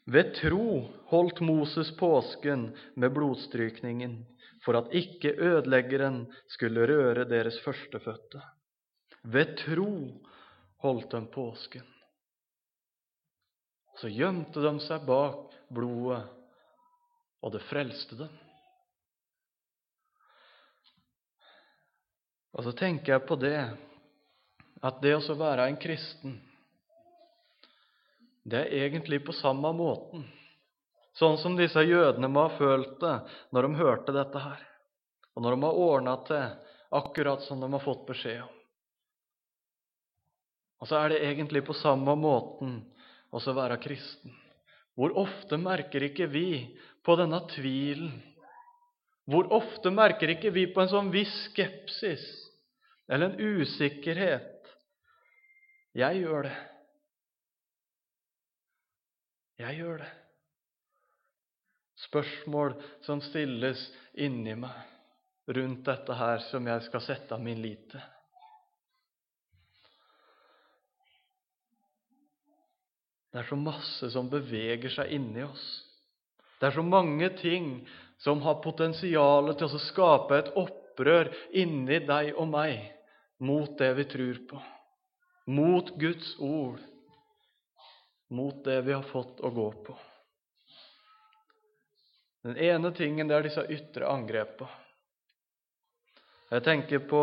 ved 0.06 0.34
tro 0.38 0.84
holdt 1.10 1.40
Moses 1.42 1.88
påsken 1.98 2.68
med 2.94 3.10
blodstrykningen, 3.14 4.20
for 4.62 4.78
at 4.78 4.92
ikke 4.94 5.32
ødeleggeren 5.34 6.20
skulle 6.50 6.86
røre 6.86 7.24
deres 7.26 7.58
førstefødte. 7.64 8.42
Ved 9.26 9.56
tro 9.58 9.90
holdt 10.86 11.10
de 11.12 11.22
påsken. 11.34 11.84
Så 14.00 14.08
gjemte 14.12 14.62
de 14.62 14.72
seg 14.84 15.06
bak 15.08 15.54
blodet, 15.72 16.24
og 17.42 17.52
det 17.54 17.62
frelste 17.68 18.18
dem. 18.18 18.32
Og 22.56 22.64
så 22.64 22.72
tenker 22.76 23.16
jeg 23.16 23.26
på 23.28 23.36
det, 23.40 23.58
at 24.86 25.00
det 25.02 25.14
å 25.16 25.38
være 25.38 25.68
en 25.68 25.80
kristen 25.80 26.38
det 28.46 28.60
er 28.62 28.84
egentlig 28.86 29.24
på 29.26 29.34
samme 29.34 29.72
måten. 29.74 30.22
Sånn 31.18 31.34
som 31.40 31.56
disse 31.58 31.82
jødene 31.82 32.28
må 32.30 32.44
ha 32.46 32.52
følt 32.54 33.00
det 33.02 33.14
når 33.56 33.66
de 33.66 33.80
hørte 33.80 34.14
dette 34.14 34.42
her, 34.42 34.60
og 35.34 35.42
når 35.42 35.56
de 35.56 35.64
har 35.64 35.80
ordna 35.86 36.14
til 36.28 36.44
akkurat 36.94 37.42
som 37.42 37.58
de 37.58 37.70
har 37.72 37.82
fått 37.82 38.04
beskjed 38.06 38.44
om. 38.44 38.55
Og 40.80 40.88
så 40.90 40.98
er 41.00 41.12
det 41.12 41.22
egentlig 41.24 41.64
på 41.66 41.76
samme 41.76 42.14
måten 42.18 42.78
å 43.32 43.40
være 43.56 43.78
kristen. 43.82 44.32
Hvor 44.96 45.12
ofte 45.20 45.58
merker 45.60 46.06
ikke 46.06 46.28
vi 46.32 46.48
på 47.04 47.16
denne 47.20 47.42
tvilen? 47.52 48.14
Hvor 49.28 49.48
ofte 49.52 49.90
merker 49.92 50.32
ikke 50.32 50.52
vi 50.54 50.66
på 50.72 50.80
en 50.84 50.92
sånn 50.92 51.10
viss 51.12 51.34
skepsis 51.50 52.24
eller 53.10 53.32
en 53.32 53.60
usikkerhet? 53.60 54.70
Jeg 55.96 56.22
gjør 56.22 56.48
det. 56.48 56.56
Jeg 59.60 59.80
gjør 59.80 60.02
det. 60.04 60.10
Spørsmål 62.06 62.76
som 63.06 63.22
stilles 63.24 63.80
inni 64.20 64.54
meg 64.60 65.54
rundt 65.56 65.84
dette 65.86 66.16
her 66.18 66.42
som 66.50 66.66
jeg 66.68 66.84
skal 66.88 67.04
sette 67.04 67.38
min 67.40 67.62
lit 67.64 67.88
til. 67.92 68.04
Det 73.32 73.42
er 73.42 73.48
så 73.48 73.58
masse 73.58 74.10
som 74.14 74.28
beveger 74.32 74.92
seg 74.92 75.12
inni 75.16 75.44
oss. 75.46 75.64
Det 76.60 76.70
er 76.70 76.76
så 76.78 76.84
mange 76.86 77.28
ting 77.40 77.70
som 78.22 78.40
har 78.46 78.60
potensial 78.64 79.50
til 79.58 79.68
å 79.68 79.82
skape 79.82 80.38
et 80.40 80.52
opprør 80.56 81.32
inni 81.52 81.98
deg 82.08 82.32
og 82.36 82.48
meg 82.54 82.78
mot 83.44 83.74
det 83.78 83.90
vi 83.98 84.06
tror 84.08 84.38
på, 84.48 84.60
mot 85.52 85.90
Guds 86.00 86.36
ord 86.40 86.80
mot 88.28 88.64
det 88.64 88.80
vi 88.82 88.94
har 88.96 89.04
fått 89.06 89.38
å 89.44 89.50
gå 89.54 89.68
på. 89.86 89.94
Den 92.46 92.56
ene 92.62 92.90
tingen 92.94 93.28
det 93.28 93.36
er 93.36 93.46
disse 93.46 93.62
ytre 93.70 94.08
angrepene. 94.10 94.70
Jeg 96.50 96.62
tenker 96.62 97.02
på 97.10 97.20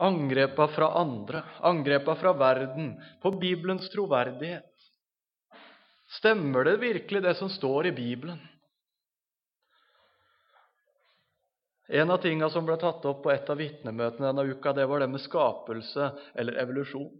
angrepa 0.00 0.68
fra 0.68 0.88
andre, 1.00 1.42
angrepa 1.60 2.14
fra 2.16 2.32
verden, 2.32 2.94
på 3.22 3.30
Bibelens 3.30 3.88
troverdighet. 3.92 4.66
Stemmer 6.10 6.64
det 6.64 6.76
virkelig, 6.82 7.22
det 7.22 7.34
som 7.38 7.50
står 7.52 7.86
i 7.86 7.92
Bibelen? 7.92 8.40
En 11.90 12.10
av 12.10 12.20
tingene 12.22 12.48
som 12.54 12.66
ble 12.66 12.76
tatt 12.78 13.04
opp 13.10 13.24
på 13.24 13.32
et 13.34 13.48
av 13.50 13.58
vitnemøtene 13.58 14.30
denne 14.30 14.46
uka, 14.54 14.72
det 14.72 14.86
var 14.86 15.02
det 15.02 15.10
med 15.10 15.22
skapelse 15.24 16.12
eller 16.38 16.58
evolusjon. 16.62 17.10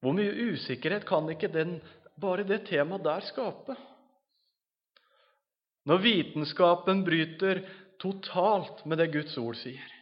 Hvor 0.00 0.16
mye 0.16 0.32
usikkerhet 0.54 1.04
kan 1.08 1.28
ikke 1.28 1.52
den, 1.52 1.76
bare 2.20 2.46
det 2.48 2.62
temaet 2.70 3.04
der 3.04 3.26
skape? 3.28 3.76
Når 5.88 6.00
vitenskapen 6.04 7.04
bryter 7.04 7.60
totalt 8.00 8.84
med 8.88 8.98
det 8.98 9.10
Guds 9.14 9.36
ord 9.38 9.58
sier, 9.60 9.96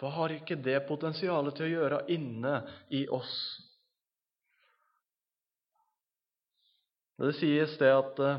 hva 0.00 0.08
har 0.16 0.32
ikke 0.32 0.56
det 0.56 0.78
potensialet 0.88 1.58
til 1.58 1.66
å 1.66 1.74
gjøre 1.74 2.04
inne 2.14 2.54
i 2.96 3.02
oss? 3.12 3.34
Det 7.20 7.34
sies 7.36 7.74
det 7.76 7.90
at 7.92 8.22
uh, 8.24 8.38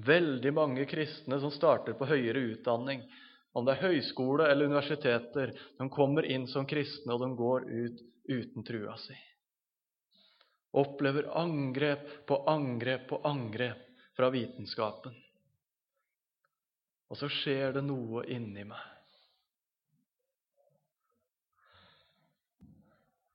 veldig 0.00 0.52
mange 0.56 0.86
kristne 0.88 1.36
som 1.42 1.52
starter 1.52 1.92
på 1.98 2.08
høyere 2.08 2.40
utdanning, 2.54 3.04
om 3.52 3.66
det 3.68 3.74
er 3.74 3.90
høyskole 3.90 4.46
eller 4.48 4.70
universiteter, 4.70 5.52
de 5.76 5.88
kommer 5.92 6.24
inn 6.24 6.46
som 6.48 6.64
kristne, 6.64 7.12
og 7.12 7.20
de 7.20 7.28
går 7.36 7.68
ut 7.68 8.00
uten 8.32 8.64
trua 8.64 8.96
si. 9.02 9.18
Opplever 10.72 11.28
angrep 11.36 12.06
på 12.24 12.38
angrep 12.48 13.04
på 13.10 13.20
angrep 13.28 13.84
fra 14.16 14.30
vitenskapen. 14.32 15.12
Og 17.12 17.18
så 17.20 17.28
skjer 17.28 17.74
det 17.76 17.82
noe 17.84 18.24
inni 18.32 18.64
meg. 18.64 18.88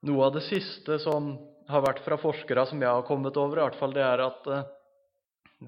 Noe 0.07 0.25
av 0.25 0.33
det 0.33 0.47
siste 0.47 0.97
som 1.03 1.35
har 1.69 1.83
vært 1.85 2.01
fra 2.05 2.17
forskere 2.17 2.63
som 2.69 2.81
jeg 2.81 2.89
har 2.89 3.05
kommet 3.05 3.37
over, 3.37 3.59
i 3.59 3.65
hvert 3.67 3.77
fall, 3.77 3.93
det 3.93 4.01
er 4.01 4.23
at 4.23 4.49
eh, 4.49 4.65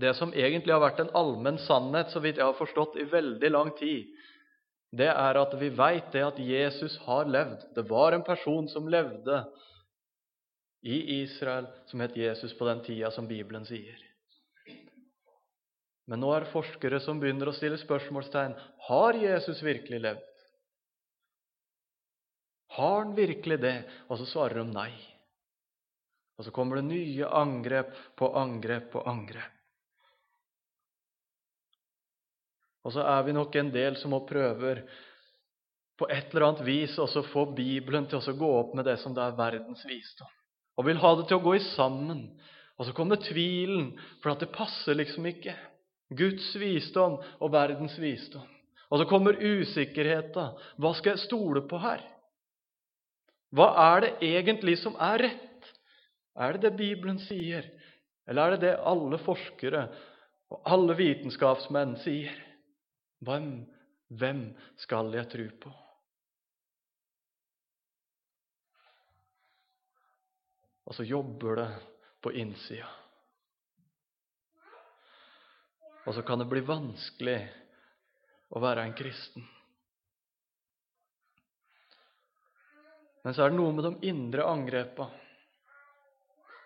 det 0.02 0.16
som 0.18 0.34
egentlig 0.34 0.74
har 0.74 0.82
vært 0.82 1.04
en 1.04 1.14
allmenn 1.18 1.62
sannhet, 1.66 2.10
så 2.14 2.22
vidt 2.24 2.40
jeg 2.40 2.48
har 2.48 2.58
forstått, 2.58 2.98
i 2.98 3.08
veldig 3.10 3.54
lang 3.54 3.74
tid, 3.78 4.10
det 4.96 5.10
er 5.12 5.38
at 5.38 5.54
vi 5.62 5.70
veit 5.78 6.10
det 6.14 6.26
at 6.26 6.42
Jesus 6.42 6.98
har 7.06 7.30
levd. 7.30 7.68
Det 7.76 7.86
var 7.90 8.16
en 8.16 8.26
person 8.26 8.70
som 8.72 8.90
levde 8.90 9.44
i 10.82 11.22
Israel 11.22 11.68
som 11.90 12.02
het 12.02 12.18
Jesus 12.18 12.56
på 12.58 12.66
den 12.70 12.82
tida 12.86 13.12
som 13.14 13.28
Bibelen 13.30 13.68
sier. 13.70 14.09
Men 16.10 16.24
nå 16.24 16.32
er 16.34 16.46
det 16.46 16.54
forskere 16.54 17.00
som 17.04 17.20
begynner 17.22 17.52
å 17.52 17.54
stille 17.54 17.78
spørsmålstegn. 17.78 18.56
Har 18.88 19.18
Jesus 19.22 19.62
virkelig 19.62 20.02
levd? 20.02 20.26
Har 22.80 23.04
han 23.04 23.14
virkelig 23.18 23.60
det? 23.62 23.78
Og 24.10 24.18
så 24.18 24.26
svarer 24.30 24.64
de 24.64 24.74
nei. 24.74 24.92
Og 26.40 26.48
så 26.48 26.54
kommer 26.56 26.80
det 26.80 26.88
nye 26.88 27.30
angrep 27.30 27.94
på 28.18 28.32
angrep 28.42 28.90
på 28.94 29.04
angrep. 29.10 29.56
Og 32.88 32.96
så 32.96 33.04
er 33.04 33.26
vi 33.28 33.36
nok 33.36 33.56
en 33.60 33.72
del 33.74 33.98
som 34.00 34.16
også 34.16 34.32
prøver 34.32 34.84
på 36.00 36.08
et 36.10 36.32
eller 36.32 36.48
annet 36.48 36.64
vis 36.66 36.96
å 36.98 37.10
få 37.28 37.50
Bibelen 37.54 38.08
til 38.10 38.24
å 38.24 38.38
gå 38.40 38.52
opp 38.62 38.72
med 38.80 38.88
det 38.88 38.96
som 39.02 39.14
det 39.14 39.22
er 39.26 39.36
verdens 39.38 39.84
visdom. 39.86 40.32
Og 40.80 40.88
vil 40.88 41.02
ha 41.02 41.12
det 41.20 41.28
til 41.28 41.38
å 41.42 41.44
gå 41.44 41.58
i 41.58 41.66
sammen. 41.74 42.24
Og 42.80 42.88
så 42.88 42.96
kommer 42.96 43.20
tvilen, 43.20 43.92
for 44.24 44.32
at 44.32 44.40
det 44.40 44.54
passer 44.56 44.96
liksom 44.96 45.28
ikke. 45.28 45.58
Guds 46.10 46.54
visdom 46.58 47.20
og 47.40 47.52
verdens 47.54 47.98
visdom. 48.02 48.48
Og 48.90 49.02
så 49.02 49.06
kommer 49.10 49.38
usikkerheten. 49.38 50.56
Hva 50.82 50.94
skal 50.98 51.14
jeg 51.14 51.26
stole 51.28 51.62
på 51.70 51.78
her? 51.82 52.02
Hva 53.54 53.70
er 53.94 54.06
det 54.06 54.12
egentlig 54.26 54.78
som 54.82 54.98
er 55.02 55.26
rett? 55.26 55.70
Er 56.40 56.56
det 56.56 56.70
det 56.70 56.78
Bibelen 56.80 57.20
sier, 57.22 57.66
eller 58.30 58.46
er 58.46 58.56
det 58.56 58.62
det 58.64 58.86
alle 58.88 59.18
forskere 59.22 59.88
og 60.54 60.62
alle 60.72 60.96
vitenskapsmenn 60.98 61.98
sier? 62.04 62.34
Hvem, 63.26 63.50
hvem 64.08 64.44
skal 64.80 65.12
jeg 65.18 65.28
tro 65.34 65.48
på? 65.66 65.74
Og 70.90 70.96
så 70.98 71.06
jobber 71.06 71.60
det 71.60 71.70
på 72.24 72.32
innsida. 72.34 72.88
Og 76.08 76.16
så 76.16 76.24
kan 76.26 76.40
det 76.42 76.50
bli 76.50 76.62
vanskelig 76.66 77.40
å 78.50 78.62
være 78.64 78.86
en 78.88 78.96
kristen. 78.98 79.46
Men 83.24 83.36
så 83.36 83.44
er 83.44 83.52
det 83.52 83.60
noe 83.60 83.74
med 83.76 83.86
de 83.86 84.10
indre 84.10 84.46
angrepa. 84.48 85.10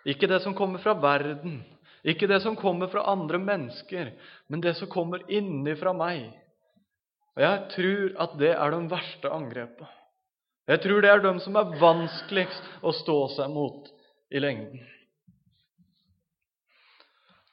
Ikke 0.08 0.28
det 0.30 0.40
som 0.44 0.54
kommer 0.56 0.82
fra 0.84 0.94
verden, 1.00 1.58
ikke 2.04 2.28
det 2.28 2.42
som 2.44 2.56
kommer 2.56 2.90
fra 2.92 3.06
andre 3.10 3.40
mennesker, 3.40 4.12
men 4.52 4.62
det 4.62 4.76
som 4.78 4.90
kommer 4.92 5.24
innifra 5.32 5.94
meg. 5.96 6.28
Og 7.34 7.42
jeg 7.42 7.60
tror 7.74 8.16
at 8.22 8.34
det 8.38 8.52
er 8.54 8.74
de 8.74 8.80
verste 8.92 9.32
angrepa. 9.32 9.88
Jeg 10.68 10.80
tror 10.84 11.02
det 11.04 11.10
er 11.10 11.22
de 11.24 11.32
som 11.44 11.56
er 11.60 11.72
vanskeligst 11.80 12.68
å 12.84 12.92
stå 12.96 13.16
seg 13.34 13.50
mot 13.52 13.88
i 14.32 14.40
lengden. 14.40 14.84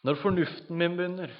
Når 0.08 0.20
fornuften 0.22 0.78
min 0.80 0.96
begynner. 0.98 1.34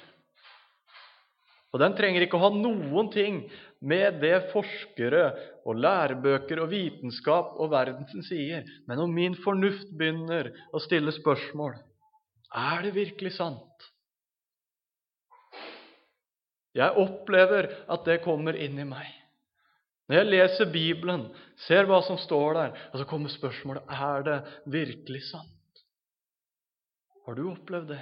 Og 1.72 1.80
den 1.80 1.94
trenger 1.96 2.24
ikke 2.24 2.36
å 2.36 2.44
ha 2.44 2.50
noen 2.52 3.08
ting 3.12 3.38
med 3.80 4.20
det 4.22 4.50
forskere 4.52 5.22
og 5.64 5.80
lærebøker 5.80 6.60
og 6.60 6.68
vitenskap 6.72 7.56
og 7.56 7.72
verden 7.72 8.26
sier. 8.26 8.66
Men 8.86 9.00
om 9.00 9.14
min 9.14 9.34
fornuft 9.40 9.88
begynner 9.96 10.52
å 10.72 10.82
stille 10.84 11.14
spørsmål 11.16 11.78
er 12.52 12.84
det 12.84 12.92
virkelig 12.92 13.32
sant? 13.38 13.88
Jeg 16.76 16.96
opplever 17.00 17.68
at 17.92 18.04
det 18.08 18.22
kommer 18.24 18.56
inn 18.56 18.78
i 18.80 18.88
meg. 18.88 19.08
Når 20.08 20.18
jeg 20.18 20.28
leser 20.28 20.72
Bibelen, 20.72 21.26
ser 21.64 21.86
hva 21.88 22.02
som 22.04 22.18
står 22.20 22.56
der, 22.58 22.72
og 22.92 23.00
så 23.00 23.08
kommer 23.08 23.32
spørsmålet 23.32 23.92
er 23.92 24.24
det 24.26 24.38
virkelig 24.72 25.22
sant. 25.30 25.84
Har 27.24 27.38
du 27.38 27.46
opplevd 27.52 27.92
det? 27.94 28.00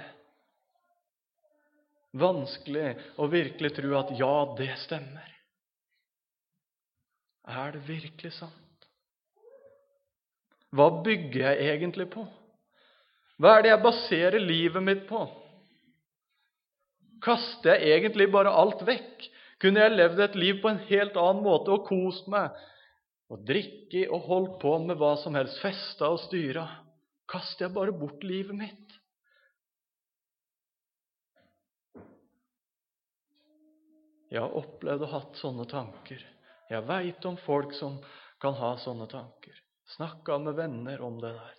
Vanskelig 2.17 2.95
å 3.19 3.27
virkelig 3.31 3.73
tro 3.77 3.93
at 3.99 4.11
ja, 4.19 4.33
det 4.57 4.71
stemmer. 4.83 5.27
Er 7.47 7.73
det 7.75 7.83
virkelig 7.87 8.33
sant? 8.37 8.57
Hva 10.71 10.87
bygger 11.03 11.49
jeg 11.49 11.73
egentlig 11.73 12.07
på? 12.13 12.23
Hva 13.41 13.57
er 13.57 13.65
det 13.65 13.71
jeg 13.73 13.83
baserer 13.83 14.43
livet 14.43 14.85
mitt 14.85 15.07
på? 15.09 15.25
Kaster 17.21 17.75
jeg 17.75 17.99
egentlig 17.99 18.29
bare 18.33 18.53
alt 18.55 18.83
vekk? 18.87 19.27
Kunne 19.61 19.83
jeg 19.83 19.93
levd 19.93 20.21
et 20.25 20.37
liv 20.39 20.61
på 20.61 20.71
en 20.71 20.79
helt 20.87 21.17
annen 21.21 21.43
måte 21.45 21.73
og 21.73 21.85
kost 21.89 22.29
meg 22.31 22.55
og 23.31 23.43
drikke 23.47 24.07
og 24.09 24.25
holdt 24.27 24.55
på 24.61 24.71
med 24.83 24.97
hva 24.99 25.13
som 25.21 25.35
helst, 25.37 25.59
festa 25.61 26.09
og 26.11 26.21
styra? 26.23 26.65
Kaster 27.29 27.67
jeg 27.67 27.75
bare 27.75 27.93
bort 27.95 28.23
livet 28.25 28.57
mitt? 28.57 28.80
Jeg 34.31 34.41
har 34.45 34.53
opplevd 34.55 35.03
og 35.03 35.11
hatt 35.11 35.39
sånne 35.41 35.65
tanker. 35.67 36.21
Jeg 36.71 36.87
veit 36.87 37.25
om 37.27 37.35
folk 37.43 37.73
som 37.75 37.97
kan 38.41 38.55
ha 38.55 38.75
sånne 38.79 39.09
tanker. 39.11 39.57
Snakka 39.97 40.37
med 40.39 40.55
venner 40.55 41.01
om 41.03 41.19
det 41.19 41.33
der. 41.35 41.57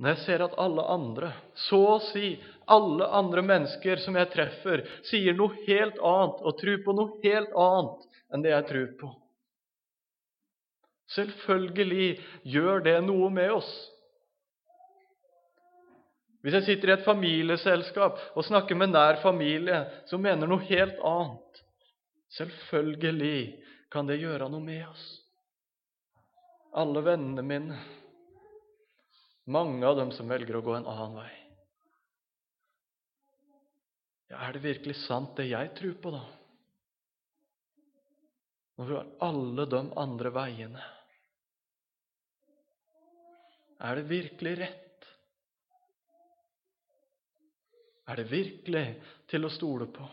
Når 0.00 0.14
jeg 0.14 0.20
ser 0.24 0.42
at 0.46 0.56
alle 0.62 0.84
andre, 0.88 1.32
så 1.68 1.80
å 1.90 1.96
si 2.00 2.32
alle 2.72 3.04
andre 3.04 3.42
mennesker 3.44 4.00
som 4.00 4.16
jeg 4.16 4.30
treffer, 4.32 4.86
sier 5.04 5.36
noe 5.36 5.58
helt 5.66 5.98
annet 6.00 6.40
og 6.40 6.56
tror 6.62 6.80
på 6.86 6.94
noe 6.96 7.18
helt 7.26 7.52
annet 7.52 8.06
enn 8.32 8.46
det 8.46 8.54
jeg 8.54 8.68
tror 8.70 8.86
på 9.00 9.10
Selvfølgelig 11.10 12.08
gjør 12.46 12.84
det 12.86 13.00
noe 13.02 13.28
med 13.34 13.50
oss. 13.56 13.70
Hvis 16.40 16.56
jeg 16.56 16.66
sitter 16.66 16.88
i 16.88 16.94
et 16.94 17.04
familieselskap 17.04 18.20
og 18.32 18.46
snakker 18.46 18.78
med 18.78 18.94
nær 18.94 19.20
familie 19.20 19.82
som 20.08 20.22
mener 20.24 20.48
noe 20.48 20.64
helt 20.70 21.00
annet 21.04 21.60
Selvfølgelig 22.30 23.58
kan 23.90 24.06
det 24.06 24.20
gjøre 24.20 24.46
noe 24.52 24.62
med 24.62 24.84
oss. 24.86 25.06
Alle 26.78 27.02
vennene 27.02 27.42
mine, 27.42 27.78
mange 29.50 29.82
av 29.86 29.96
dem 29.98 30.12
som 30.14 30.30
velger 30.30 30.60
å 30.60 30.62
gå 30.62 30.76
en 30.76 30.86
annen 30.86 31.16
vei. 31.18 31.32
Ja, 34.30 34.44
Er 34.46 34.54
det 34.54 34.62
virkelig 34.62 34.94
sant, 35.02 35.34
det 35.34 35.48
jeg 35.50 35.72
tror 35.74 35.96
på, 35.98 36.12
da? 36.14 36.22
Når 38.78 38.86
vi 38.86 38.94
har 38.94 39.10
alle 39.26 39.66
de 39.66 39.80
andre 39.98 40.30
veiene. 40.32 40.84
Er 43.80 43.98
det 43.98 44.06
virkelig 44.12 44.54
rett? 44.60 44.89
Er 48.10 48.18
det 48.18 48.30
virkelig 48.30 48.86
til 49.30 49.46
å 49.46 49.52
stole 49.54 49.86
på? 49.94 50.06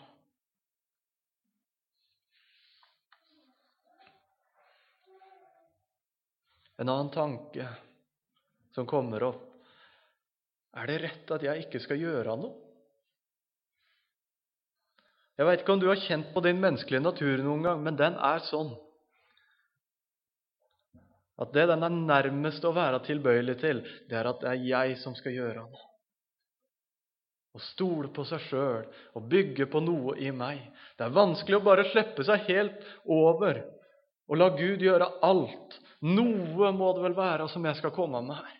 En 6.77 6.91
annen 6.93 7.09
tanke 7.09 7.65
som 8.75 8.85
kommer 8.85 9.23
opp 9.31 9.43
Er 10.77 10.85
det 10.91 10.99
rett 11.01 11.31
at 11.33 11.41
jeg 11.47 11.63
ikke 11.63 11.81
skal 11.81 11.97
gjøre 11.97 12.35
noe? 12.37 12.53
Jeg 15.37 15.47
veit 15.49 15.63
ikke 15.63 15.73
om 15.73 15.81
du 15.81 15.87
har 15.89 15.97
kjent 16.01 16.29
på 16.35 16.41
din 16.45 16.61
menneskelige 16.61 17.01
natur 17.01 17.41
noen 17.41 17.65
gang, 17.65 17.81
men 17.81 17.97
den 17.97 18.13
er 18.13 18.45
sånn 18.45 18.75
at 21.41 21.51
det 21.53 21.67
den 21.69 21.85
er 21.85 21.97
nærmest 21.97 22.65
å 22.65 22.73
være 22.73 23.01
tilbøyelig 23.05 23.57
til, 23.61 23.83
det 24.09 24.17
er 24.17 24.29
at 24.29 24.41
det 24.41 24.53
er 24.53 24.63
jeg 24.65 24.97
som 25.01 25.17
skal 25.17 25.33
gjøre 25.33 25.65
noe 25.65 25.96
å 27.57 27.63
stole 27.71 28.11
på 28.13 28.25
seg 28.29 28.43
sjøl 28.47 28.85
og 29.17 29.25
bygge 29.31 29.67
på 29.71 29.81
noe 29.83 30.15
i 30.21 30.29
meg. 30.31 30.61
Det 30.97 31.07
er 31.07 31.17
vanskelig 31.17 31.59
å 31.59 31.65
bare 31.65 31.89
slippe 31.91 32.25
seg 32.27 32.45
helt 32.51 32.85
over 33.03 33.63
og 34.27 34.39
la 34.39 34.49
Gud 34.55 34.83
gjøre 34.83 35.09
alt. 35.25 35.77
Noe 36.05 36.71
må 36.75 36.91
det 36.93 37.05
vel 37.07 37.17
være 37.17 37.47
som 37.49 37.65
jeg 37.65 37.79
skal 37.79 37.93
komme 37.95 38.21
med 38.21 38.37
her. 38.37 38.55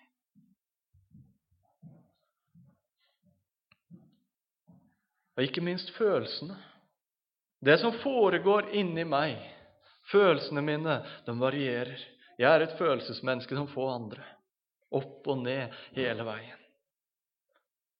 Og 5.37 5.45
ikke 5.45 5.61
minst 5.61 5.91
følelsene. 5.93 6.55
Det 7.61 7.75
som 7.81 7.93
foregår 8.01 8.71
inni 8.77 9.03
meg, 9.05 9.37
følelsene 10.09 10.63
mine, 10.65 11.01
de 11.27 11.35
varierer. 11.37 11.99
Jeg 12.37 12.49
er 12.49 12.65
et 12.65 12.77
følelsesmenneske 12.79 13.57
som 13.57 13.69
få 13.69 13.85
andre. 13.91 14.25
Opp 14.97 15.27
og 15.29 15.43
ned 15.43 15.73
hele 15.97 16.25
veien. 16.25 16.66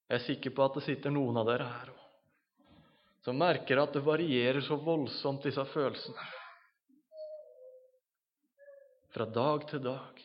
Jeg 0.08 0.16
er 0.16 0.24
sikker 0.24 0.54
på 0.56 0.64
at 0.64 0.78
det 0.78 0.86
sitter 0.88 1.12
noen 1.12 1.36
av 1.40 1.48
dere 1.48 1.68
her 1.68 1.92
òg 1.92 1.98
som 3.28 3.36
merker 3.36 3.76
at 3.76 3.92
det 3.92 4.00
varierer 4.06 4.62
så 4.64 4.78
voldsomt, 4.80 5.42
disse 5.44 5.60
følelsene. 5.68 6.22
Fra 9.12 9.26
dag 9.28 9.66
til 9.68 9.82
dag. 9.84 10.22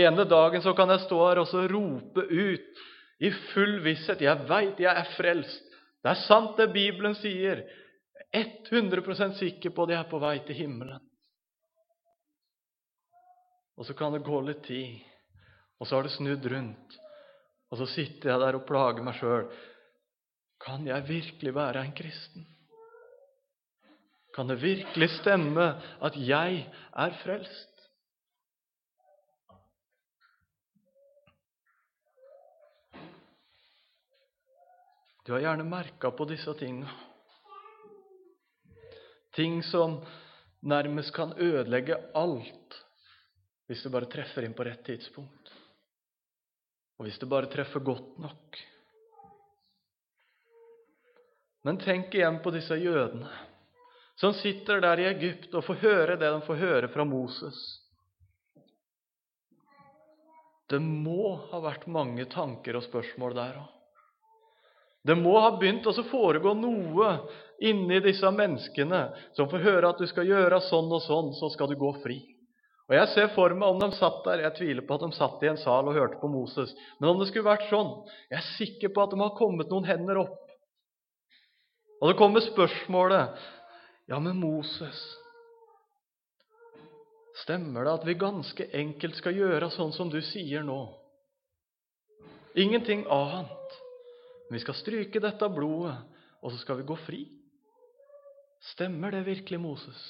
Ene 0.00 0.24
dagen 0.26 0.64
så 0.64 0.72
kan 0.74 0.90
jeg 0.90 1.04
stå 1.04 1.18
her 1.22 1.38
og 1.42 1.46
så 1.46 1.62
rope 1.70 2.24
ut 2.26 2.80
i 3.22 3.30
full 3.52 3.76
visshet 3.84 4.24
Jeg 4.26 4.46
veit 4.48 4.82
jeg 4.82 4.90
er 4.90 5.12
frelst. 5.14 5.66
Det 6.02 6.10
er 6.10 6.22
sant, 6.24 6.56
det 6.58 6.72
Bibelen 6.74 7.14
sier. 7.14 7.62
100% 8.34 9.38
sikker 9.38 9.70
på 9.74 9.86
at 9.86 9.94
jeg 9.94 10.00
er 10.00 10.10
på 10.10 10.20
vei 10.22 10.36
til 10.46 10.58
himmelen. 10.64 11.02
Og 13.78 13.86
så 13.86 13.94
kan 13.94 14.18
det 14.18 14.24
gå 14.26 14.42
litt 14.44 14.64
tid, 14.66 14.98
og 15.78 15.86
så 15.86 15.94
har 15.94 16.10
det 16.10 16.16
snudd 16.16 16.50
rundt. 16.52 16.98
Og 17.70 17.78
så 17.78 17.86
sitter 17.86 18.32
jeg 18.32 18.42
der 18.42 18.58
og 18.58 18.66
plager 18.68 19.04
meg 19.06 19.18
sjøl. 19.18 19.46
Kan 20.60 20.86
jeg 20.88 21.08
virkelig 21.08 21.54
være 21.54 21.84
en 21.86 21.94
kristen? 21.96 22.46
Kan 24.34 24.50
det 24.50 24.60
virkelig 24.62 25.10
stemme 25.18 25.66
at 26.02 26.16
jeg 26.16 26.64
er 26.92 27.16
frelst? 27.22 27.68
Du 35.26 35.34
har 35.34 35.44
gjerne 35.44 35.66
merka 35.68 36.10
på 36.10 36.26
disse 36.26 36.54
tingene. 36.58 36.90
Ting 39.36 39.60
som 39.64 40.00
nærmest 40.62 41.14
kan 41.14 41.36
ødelegge 41.38 41.98
alt 42.18 42.80
hvis 43.70 43.84
du 43.84 43.92
bare 43.94 44.10
treffer 44.10 44.42
inn 44.42 44.56
på 44.58 44.66
rett 44.66 44.82
tidspunkt. 44.82 45.39
Og 47.00 47.06
hvis 47.08 47.16
det 47.16 47.30
bare 47.32 47.48
treffer 47.48 47.80
godt 47.80 48.18
nok. 48.20 48.58
Men 51.64 51.78
tenk 51.80 52.12
igjen 52.12 52.42
på 52.44 52.52
disse 52.52 52.76
jødene 52.76 53.30
som 54.20 54.34
sitter 54.36 54.82
der 54.84 55.00
i 55.00 55.06
Egypt 55.08 55.54
og 55.56 55.64
får 55.64 55.78
høre 55.80 56.16
det 56.20 56.28
de 56.28 56.40
får 56.44 56.58
høre 56.60 56.88
fra 56.92 57.06
Moses. 57.08 57.56
Det 60.68 60.80
må 60.84 61.38
ha 61.48 61.60
vært 61.64 61.88
mange 61.88 62.26
tanker 62.28 62.76
og 62.76 62.84
spørsmål 62.84 63.36
der 63.38 63.56
òg. 63.62 63.70
Det 65.08 65.16
må 65.16 65.32
ha 65.40 65.54
begynt 65.56 65.88
å 65.88 65.94
foregå 66.10 66.52
noe 66.52 67.14
inni 67.64 68.02
disse 68.04 68.28
menneskene 68.28 69.00
som 69.32 69.48
får 69.48 69.64
høre 69.64 69.94
at 69.94 70.04
du 70.04 70.04
skal 70.10 70.28
gjøre 70.28 70.60
sånn 70.68 70.92
og 70.92 71.00
sånn, 71.06 71.32
så 71.40 71.48
skal 71.48 71.72
du 71.72 71.78
gå 71.80 71.94
fri. 72.04 72.18
Og 72.90 72.96
Jeg 72.98 73.08
ser 73.12 73.28
for 73.36 73.54
meg 73.54 73.70
om 73.70 73.78
de 73.78 73.94
satt 73.94 74.24
der 74.26 74.42
Jeg 74.48 74.56
tviler 74.58 74.86
på 74.86 74.96
at 74.98 75.04
de 75.06 75.14
satt 75.14 75.42
i 75.46 75.50
en 75.52 75.60
sal 75.62 75.86
og 75.86 75.94
hørte 75.94 76.18
på 76.18 76.30
Moses. 76.30 76.74
Men 76.98 77.12
om 77.12 77.20
det 77.20 77.28
skulle 77.30 77.46
vært 77.46 77.68
sånn 77.70 77.92
Jeg 78.32 78.40
er 78.40 78.52
sikker 78.56 78.94
på 78.94 79.04
at 79.04 79.14
de 79.14 79.20
har 79.22 79.36
kommet 79.38 79.70
noen 79.70 79.86
hender 79.86 80.24
opp. 80.24 80.38
Og 82.02 82.10
det 82.10 82.18
kommer 82.18 82.42
spørsmålet 82.42 83.38
Ja, 84.10 84.18
men 84.18 84.40
Moses 84.42 85.00
Stemmer 87.44 87.86
det 87.86 87.92
at 87.94 88.08
vi 88.08 88.18
ganske 88.20 88.66
enkelt 88.76 89.16
skal 89.16 89.38
gjøre 89.38 89.70
sånn 89.72 89.94
som 89.96 90.10
du 90.12 90.18
sier 90.24 90.66
nå? 90.66 90.80
Ingenting 92.58 93.06
annet. 93.08 93.76
Men 94.48 94.58
vi 94.58 94.62
skal 94.64 94.76
stryke 94.76 95.22
dette 95.22 95.48
blodet, 95.54 95.94
og 96.42 96.52
så 96.52 96.58
skal 96.60 96.80
vi 96.80 96.88
gå 96.90 96.96
fri. 97.06 97.20
Stemmer 98.74 99.14
det 99.14 99.22
virkelig, 99.28 99.60
Moses? 99.62 100.02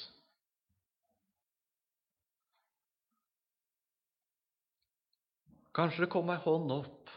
Kanskje 5.75 6.05
det 6.05 6.11
kom 6.11 6.29
ei 6.33 6.39
hånd 6.43 6.71
opp. 6.75 7.11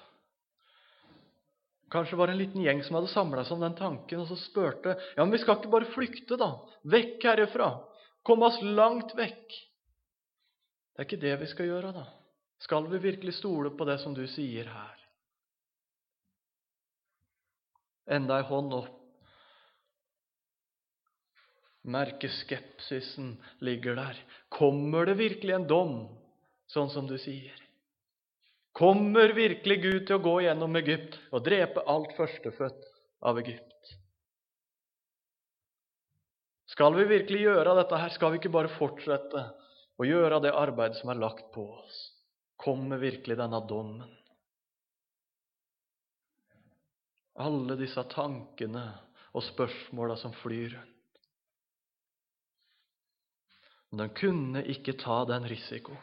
Kanskje 1.90 2.14
det 2.14 2.18
var 2.18 2.32
en 2.32 2.38
liten 2.38 2.62
gjeng 2.62 2.82
som 2.82 2.96
hadde 2.98 3.12
samla 3.12 3.44
seg 3.44 3.56
om 3.56 3.62
den 3.62 3.76
tanken, 3.78 4.22
og 4.22 4.30
så 4.30 4.38
spurte 4.38 4.96
ja, 4.98 5.22
men 5.22 5.34
vi 5.34 5.42
skal 5.42 5.60
ikke 5.60 5.70
bare 5.70 5.90
flykte, 5.94 6.38
da? 6.40 6.50
Vekk 6.90 7.26
herifra! 7.28 7.70
Komme 8.26 8.48
oss 8.48 8.58
langt 8.64 9.14
vekk! 9.18 9.54
Det 10.94 11.02
er 11.02 11.08
ikke 11.08 11.22
det 11.22 11.34
vi 11.42 11.48
skal 11.50 11.70
gjøre, 11.70 11.92
da. 11.94 12.04
Skal 12.62 12.86
vi 12.90 13.02
virkelig 13.02 13.36
stole 13.38 13.70
på 13.74 13.86
det 13.86 13.98
som 14.02 14.14
du 14.16 14.24
sier 14.30 14.70
her? 14.70 15.00
Enda 18.14 18.38
ei 18.40 18.46
hånd 18.48 18.74
opp. 18.76 19.00
Merke 21.84 22.30
skepsisen 22.32 23.34
ligger 23.60 23.98
der. 23.98 24.18
Kommer 24.48 25.04
det 25.06 25.18
virkelig 25.20 25.52
en 25.58 25.68
dom, 25.68 25.98
sånn 26.72 26.88
som 26.92 27.06
du 27.10 27.18
sier? 27.20 27.63
Kommer 28.74 29.30
virkelig 29.36 29.76
Gud 29.82 30.00
til 30.08 30.16
å 30.16 30.22
gå 30.22 30.38
gjennom 30.42 30.74
Egypt 30.80 31.14
og 31.30 31.44
drepe 31.46 31.84
alt 31.90 32.10
førstefødt 32.16 32.88
av 33.22 33.38
Egypt? 33.38 33.92
Skal 36.74 36.96
vi 36.96 37.04
virkelig 37.06 37.44
gjøre 37.44 37.76
dette 37.78 38.00
her? 38.02 38.10
Skal 38.10 38.32
vi 38.34 38.40
ikke 38.40 38.50
bare 38.56 38.72
fortsette 38.74 39.44
å 39.94 40.06
gjøre 40.08 40.40
det 40.42 40.50
arbeidet 40.58 40.98
som 40.98 41.12
er 41.12 41.20
lagt 41.22 41.52
på 41.54 41.68
oss? 41.76 42.00
Kommer 42.58 42.98
virkelig 42.98 43.36
denne 43.38 43.60
dommen? 43.70 44.10
Alle 47.44 47.76
disse 47.78 48.02
tankene 48.10 48.88
og 49.34 49.46
spørsmåla 49.52 50.16
som 50.18 50.34
flyr 50.40 50.74
rundt. 50.74 50.90
Men 53.90 54.02
de 54.02 54.08
kunne 54.18 54.64
ikke 54.74 54.96
ta 54.98 55.20
den 55.30 55.46
risikoen. 55.46 56.02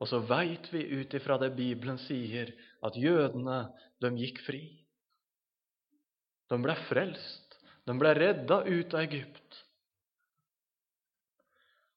Og 0.00 0.10
så 0.10 0.20
veit 0.28 0.68
vi 0.72 0.82
ut 1.00 1.14
ifra 1.16 1.38
det 1.40 1.54
Bibelen 1.56 1.98
sier, 2.02 2.52
at 2.84 2.98
jødene, 3.00 3.64
de 4.02 4.10
gikk 4.20 4.42
fri. 4.44 4.62
De 6.52 6.58
ble 6.62 6.76
frelst. 6.86 7.56
De 7.86 7.94
ble 7.96 8.12
redda 8.18 8.60
ut 8.66 8.94
av 8.94 9.04
Egypt. 9.06 9.62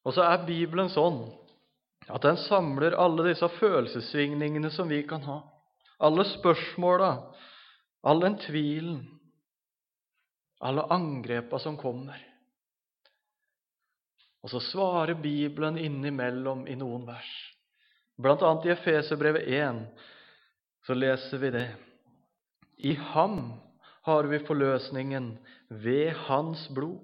Og 0.06 0.16
så 0.16 0.24
er 0.26 0.46
Bibelen 0.48 0.90
sånn 0.94 1.26
at 2.10 2.24
den 2.24 2.40
samler 2.48 2.96
alle 2.98 3.28
disse 3.28 3.50
følelsessvingningene 3.60 4.72
som 4.74 4.90
vi 4.90 5.02
kan 5.06 5.26
ha. 5.28 5.42
Alle 6.00 6.24
spørsmåla, 6.26 7.10
all 8.08 8.24
den 8.24 8.38
tvilen, 8.42 9.02
alle 10.64 10.88
angrepa 10.94 11.60
som 11.60 11.78
kommer. 11.78 12.18
Og 14.40 14.54
så 14.54 14.62
svarer 14.64 15.20
Bibelen 15.20 15.78
innimellom 15.78 16.66
i 16.72 16.78
noen 16.80 17.04
vers. 17.08 17.32
Blant 18.20 18.42
annet 18.44 18.66
i 18.66 18.70
Efeserbrevet 18.74 19.48
1 19.48 19.86
så 20.86 20.94
leser 20.94 21.38
vi 21.38 21.52
det. 21.56 21.68
I 22.78 22.94
ham 22.94 23.54
har 24.02 24.28
vi 24.28 24.42
forløsningen 24.44 25.38
ved 25.70 26.12
hans 26.28 26.66
blod, 26.76 27.00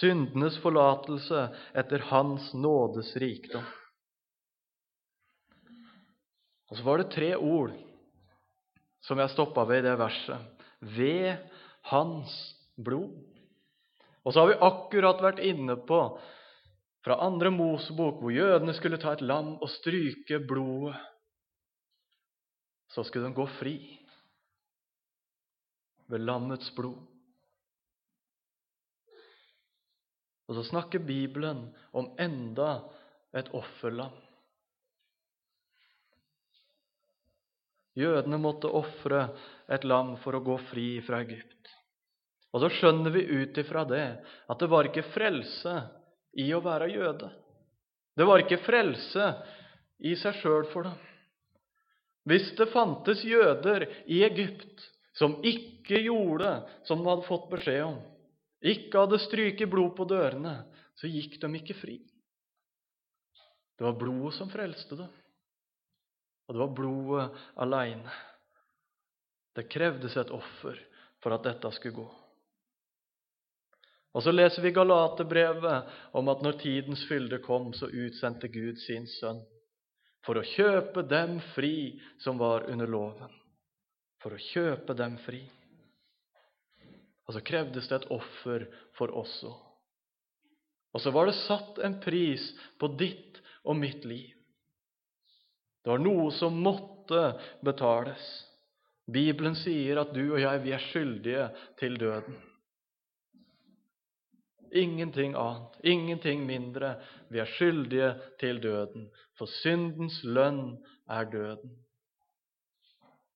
syndenes 0.00 0.58
forlatelse 0.60 1.46
etter 1.72 2.04
hans 2.10 2.50
nådes 2.52 3.14
rikdom. 3.16 3.64
Og 6.70 6.76
så 6.76 6.84
var 6.86 7.00
det 7.00 7.12
tre 7.14 7.32
ord 7.36 7.72
som 9.02 9.18
jeg 9.18 9.32
stoppa 9.32 9.64
ved 9.66 9.80
i 9.80 9.88
det 9.88 9.96
verset. 9.98 10.66
Ved 10.80 11.40
hans 11.88 12.36
blod. 12.76 13.16
Og 14.24 14.32
så 14.32 14.44
har 14.44 14.52
vi 14.52 14.60
akkurat 14.68 15.24
vært 15.24 15.42
inne 15.48 15.80
på 15.88 16.02
fra 17.04 17.16
andre 17.24 17.50
Mosebok, 17.50 18.20
hvor 18.20 18.32
jødene 18.34 18.74
skulle 18.76 19.00
ta 19.00 19.14
et 19.16 19.24
lam 19.24 19.54
og 19.58 19.68
stryke 19.72 20.40
blodet. 20.48 20.98
Så 22.90 23.04
skulle 23.06 23.28
de 23.28 23.36
gå 23.36 23.46
fri 23.58 23.76
ved 26.10 26.26
lammets 26.26 26.72
blod. 26.74 26.98
Og 30.50 30.56
så 30.58 30.64
snakker 30.66 30.98
Bibelen 31.06 31.68
om 31.94 32.10
enda 32.18 32.80
et 33.38 33.52
offerlam. 33.54 34.16
Jødene 37.94 38.38
måtte 38.38 38.70
ofre 38.70 39.28
et 39.70 39.86
lam 39.86 40.16
for 40.22 40.34
å 40.34 40.42
gå 40.42 40.56
fri 40.70 40.88
fra 41.06 41.20
Egypt. 41.22 41.70
Og 42.50 42.64
så 42.64 42.70
skjønner 42.74 43.14
vi 43.14 43.22
ut 43.30 43.58
ifra 43.62 43.84
det 43.86 44.04
at 44.50 44.58
det 44.58 44.68
var 44.70 44.88
ikke 44.88 45.06
frelse 45.14 45.74
i 46.38 46.50
å 46.54 46.62
være 46.62 46.90
jøde. 46.92 47.30
Det 48.16 48.26
var 48.26 48.42
ikke 48.42 48.60
frelse 48.64 49.26
i 50.04 50.14
seg 50.18 50.36
sjøl 50.40 50.66
for 50.72 50.88
dem. 50.88 50.98
Hvis 52.28 52.50
det 52.58 52.68
fantes 52.72 53.22
jøder 53.24 53.86
i 54.10 54.20
Egypt 54.26 54.84
som 55.16 55.38
ikke 55.46 56.02
gjorde 56.04 56.52
som 56.88 57.00
de 57.00 57.08
hadde 57.08 57.26
fått 57.26 57.48
beskjed 57.50 57.82
om, 57.86 57.98
ikke 58.60 59.06
hadde 59.06 59.22
stryket 59.24 59.70
blod 59.72 59.94
på 59.96 60.04
dørene, 60.08 60.60
så 61.00 61.08
gikk 61.08 61.38
de 61.40 61.50
ikke 61.56 61.78
fri. 61.78 61.96
Det 63.80 63.86
var 63.86 63.96
blodet 63.96 64.36
som 64.36 64.50
frelste 64.52 64.98
dem, 64.98 65.08
og 66.44 66.52
det 66.54 66.60
var 66.60 66.74
blodet 66.76 67.44
aleine. 67.64 68.16
Det 69.56 69.64
krevdes 69.72 70.18
et 70.20 70.32
offer 70.36 70.76
for 71.24 71.34
at 71.34 71.46
dette 71.48 71.72
skulle 71.72 72.02
gå. 72.02 72.08
Og 74.10 74.24
så 74.24 74.32
leser 74.34 74.62
vi 74.64 74.74
Galaterbrevet 74.74 75.90
om 76.18 76.28
at 76.32 76.42
når 76.42 76.58
tidens 76.62 77.04
fylde 77.06 77.38
kom, 77.44 77.70
så 77.74 77.86
utsendte 77.86 78.50
Gud 78.50 78.80
sin 78.82 79.06
sønn 79.06 79.42
for 80.26 80.36
å 80.36 80.44
kjøpe 80.44 81.04
dem 81.08 81.38
fri 81.54 82.00
som 82.20 82.40
var 82.40 82.66
under 82.68 82.90
loven. 82.90 83.30
For 84.20 84.36
å 84.36 84.42
kjøpe 84.50 84.96
dem 84.98 85.16
fri. 85.24 85.40
Og 87.28 87.36
så 87.36 87.44
krevdes 87.46 87.88
det 87.88 88.00
et 88.00 88.10
offer 88.12 88.66
for 88.98 89.14
oss 89.16 89.38
òg. 89.46 89.56
Og 90.90 91.00
så 91.00 91.12
var 91.14 91.28
det 91.30 91.38
satt 91.38 91.78
en 91.86 92.00
pris 92.02 92.48
på 92.80 92.90
ditt 92.98 93.38
og 93.62 93.78
mitt 93.78 94.04
liv. 94.04 94.34
Det 95.80 95.92
var 95.92 96.02
noe 96.02 96.28
som 96.34 96.58
måtte 96.60 97.30
betales. 97.64 98.24
Bibelen 99.10 99.54
sier 99.56 100.02
at 100.02 100.10
du 100.14 100.24
og 100.26 100.40
jeg, 100.42 100.62
vi 100.66 100.74
er 100.74 100.88
skyldige 100.90 101.46
til 101.80 101.96
døden. 101.98 102.36
Ingenting 104.72 105.34
annet, 105.34 105.78
ingenting 105.82 106.46
mindre. 106.46 106.94
Vi 107.28 107.40
er 107.42 107.50
skyldige 107.56 108.14
til 108.40 108.62
døden, 108.62 109.08
for 109.38 109.50
syndens 109.60 110.20
lønn 110.24 110.78
er 111.10 111.24
døden. 111.30 111.76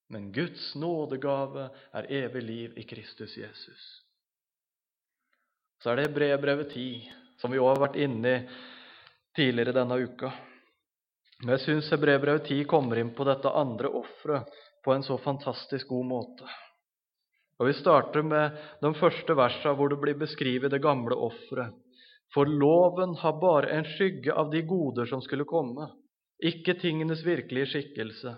Men 0.09 0.33
Guds 0.33 0.75
nådegave 0.79 1.69
er 1.93 2.11
evig 2.23 2.43
liv 2.43 2.79
i 2.79 2.85
Kristus 2.87 3.37
Jesus. 3.37 3.85
Så 5.83 5.91
er 5.91 5.97
det 5.97 6.15
brevbrevet 6.15 6.71
10, 6.73 7.11
som 7.41 7.53
vi 7.53 7.59
også 7.59 7.75
har 7.75 7.87
vært 7.89 8.03
inne 8.05 8.35
i 8.35 8.45
tidligere 9.37 9.75
denne 9.75 9.99
uka. 10.05 10.31
Men 11.43 11.57
jeg 11.57 11.65
syns 11.65 11.91
brevbrevet 12.01 12.47
10 12.47 12.63
kommer 12.71 13.01
inn 13.01 13.11
på 13.17 13.27
dette 13.27 13.51
andre 13.51 13.91
offeret 13.91 14.55
på 14.85 14.95
en 14.95 15.03
så 15.03 15.19
fantastisk 15.19 15.89
god 15.91 16.07
måte. 16.07 16.49
Og 17.59 17.69
Vi 17.69 17.75
starter 17.79 18.25
med 18.27 18.57
de 18.83 18.91
første 18.99 19.37
versene 19.39 19.75
hvor 19.79 19.93
det 19.93 20.01
blir 20.03 20.19
beskrevet 20.19 20.73
det 20.75 20.83
gamle 20.83 21.15
offeret. 21.15 21.75
For 22.35 22.51
loven 22.51 23.15
har 23.21 23.37
bare 23.39 23.71
en 23.77 23.87
skygge 23.87 24.35
av 24.35 24.51
de 24.51 24.65
goder 24.67 25.07
som 25.07 25.23
skulle 25.23 25.47
komme, 25.47 25.87
ikke 26.43 26.75
tingenes 26.81 27.23
virkelige 27.23 27.71
skikkelse. 27.71 28.33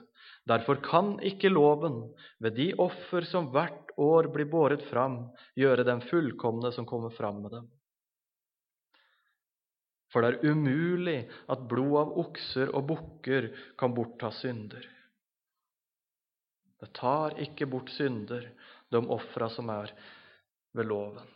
Derfor 0.46 0.82
kan 0.84 1.16
ikke 1.24 1.48
loven, 1.50 2.02
ved 2.38 2.58
de 2.58 2.68
offer 2.78 3.24
som 3.26 3.48
hvert 3.54 3.94
år 3.98 4.28
blir 4.34 4.50
båret 4.52 4.84
fram, 4.90 5.24
gjøre 5.56 5.86
dem 5.88 6.04
fullkomne 6.06 6.70
som 6.76 6.86
kommer 6.86 7.14
fram 7.16 7.40
med 7.42 7.56
dem. 7.56 7.70
For 10.12 10.22
det 10.22 10.36
er 10.36 10.52
umulig 10.52 11.18
at 11.50 11.64
blod 11.68 11.96
av 12.02 12.12
okser 12.22 12.70
og 12.76 12.86
bukker 12.92 13.48
kan 13.80 13.96
bortta 13.96 14.30
synder. 14.36 14.84
Det 16.76 16.92
tar 16.94 17.34
ikke 17.42 17.66
bort 17.72 17.90
synder, 17.96 18.50
de 18.90 19.02
ofra 19.10 19.48
som 19.52 19.70
er 19.72 19.92
ved 20.76 20.88
loven. 20.88 21.26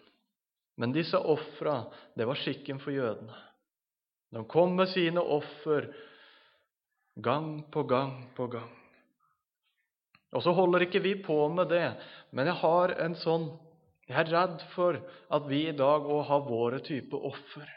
Men 0.81 0.95
disse 0.95 1.19
ofra, 1.19 1.85
det 2.17 2.27
var 2.29 2.39
skikken 2.41 2.81
for 2.81 2.95
jødene. 2.95 3.37
De 4.31 4.45
kom 4.49 4.77
med 4.79 4.89
sine 4.89 5.21
offer 5.21 5.91
gang 7.21 7.65
på 7.73 7.83
gang 7.83 8.31
på 8.37 8.47
gang. 8.47 8.71
Og 10.31 10.45
så 10.45 10.55
holder 10.55 10.87
ikke 10.87 11.03
vi 11.03 11.17
på 11.25 11.37
med 11.51 11.73
det, 11.73 11.89
men 12.31 12.47
jeg 12.47 12.63
har 12.63 12.95
en 13.03 13.19
sånn 13.19 13.51
Jeg 14.11 14.25
er 14.25 14.31
redd 14.35 14.63
for 14.73 14.97
at 15.31 15.45
vi 15.47 15.61
i 15.71 15.75
dag 15.79 16.03
òg 16.03 16.25
har 16.27 16.41
våre 16.43 16.81
type 16.83 17.15
offer. 17.15 17.69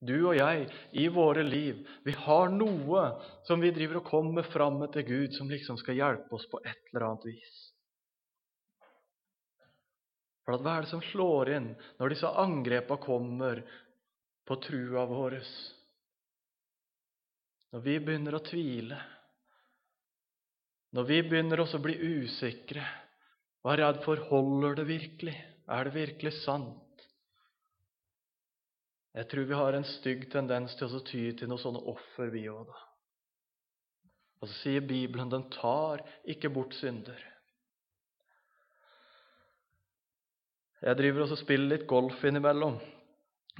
Du 0.00 0.14
og 0.30 0.38
jeg, 0.38 0.70
i 0.96 1.04
våre 1.12 1.42
liv, 1.44 1.82
vi 2.00 2.14
har 2.16 2.48
noe 2.48 3.02
som 3.44 3.60
vi 3.60 3.72
driver 3.76 4.00
og 4.00 4.08
kommer 4.08 4.48
fram 4.48 4.78
med 4.80 4.94
til 4.96 5.04
Gud, 5.04 5.36
som 5.36 5.52
liksom 5.52 5.76
skal 5.80 5.98
hjelpe 6.00 6.32
oss 6.38 6.48
på 6.48 6.62
et 6.64 6.88
eller 6.94 7.04
annet 7.10 7.28
vis. 7.28 7.60
For 10.44 10.60
hva 10.60 10.76
er 10.76 10.84
det 10.84 10.92
som 10.92 11.02
slår 11.12 11.54
inn 11.56 11.70
når 11.98 12.12
disse 12.12 12.30
angrepa 12.44 12.98
kommer 13.00 13.62
på 14.44 14.58
trua 14.60 15.06
vår? 15.08 15.40
når 17.74 17.82
vi 17.82 17.94
begynner 18.06 18.36
å 18.36 18.44
tvile, 18.46 18.96
når 20.94 21.06
vi 21.08 21.16
begynner 21.26 21.58
også 21.64 21.80
å 21.80 21.82
bli 21.82 21.96
usikre 22.22 22.84
og 23.64 23.72
er 23.72 23.80
redd 23.80 23.98
for 24.04 24.20
holder 24.28 24.76
det 24.78 24.84
virkelig, 24.86 25.34
er 25.66 25.88
det 25.88 25.94
virkelig 25.96 26.32
sant? 26.44 27.02
Jeg 29.18 29.26
tror 29.30 29.48
vi 29.50 29.58
har 29.58 29.74
en 29.74 29.88
stygg 29.88 30.28
tendens 30.30 30.76
til 30.78 30.86
å 30.86 31.02
ty 31.02 31.24
til 31.34 31.50
noen 31.50 31.62
sånne 31.64 31.82
offer, 31.90 32.30
vi 32.30 32.44
òg. 32.52 32.70
Og 34.38 34.46
så 34.46 34.54
sier 34.60 34.86
Bibelen 34.86 35.32
den 35.32 35.48
tar 35.54 36.04
ikke 36.30 36.52
bort 36.54 36.78
synder. 36.78 37.18
Jeg 40.84 40.98
driver 40.98 41.24
også 41.24 41.38
og 41.38 41.40
spiller 41.40 41.70
litt 41.70 41.86
golf 41.88 42.18
innimellom. 42.28 42.74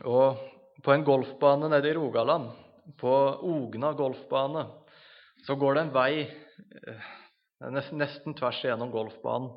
Og 0.05 0.41
på 0.85 0.93
en 0.93 1.05
golfbane 1.07 1.71
nede 1.73 1.89
i 1.89 1.97
Rogaland, 1.97 2.51
på 3.01 3.15
Ogna 3.49 3.95
golfbane, 3.97 4.67
så 5.47 5.57
går 5.57 5.77
det 5.77 5.85
en 5.85 5.95
vei 5.95 6.13
eh, 6.21 7.07
nesten 7.73 8.37
tvers 8.37 8.61
igjennom 8.65 8.93
golfbanen. 8.93 9.55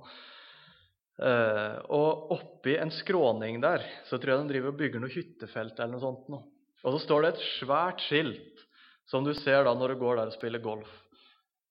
Eh, 1.18 1.76
og 1.98 2.32
oppi 2.38 2.78
en 2.78 2.94
skråning 2.94 3.60
der 3.64 3.84
så 4.08 4.16
tror 4.16 4.36
jeg 4.36 4.46
de 4.46 4.54
driver 4.54 4.72
og 4.72 4.80
bygger 4.80 5.04
noe 5.04 5.12
hyttefelt 5.12 5.80
eller 5.80 5.98
noe 5.98 6.06
sånt. 6.06 6.32
Nå. 6.32 6.42
Og 6.86 6.96
så 6.96 7.04
står 7.04 7.26
det 7.26 7.34
et 7.34 7.46
svært 7.58 8.04
skilt 8.06 8.64
som 9.12 9.28
du 9.28 9.34
ser 9.36 9.68
da 9.68 9.76
når 9.76 9.96
du 9.96 10.04
går 10.06 10.22
der 10.22 10.32
og 10.32 10.38
spiller 10.38 10.64
golf. 10.64 10.92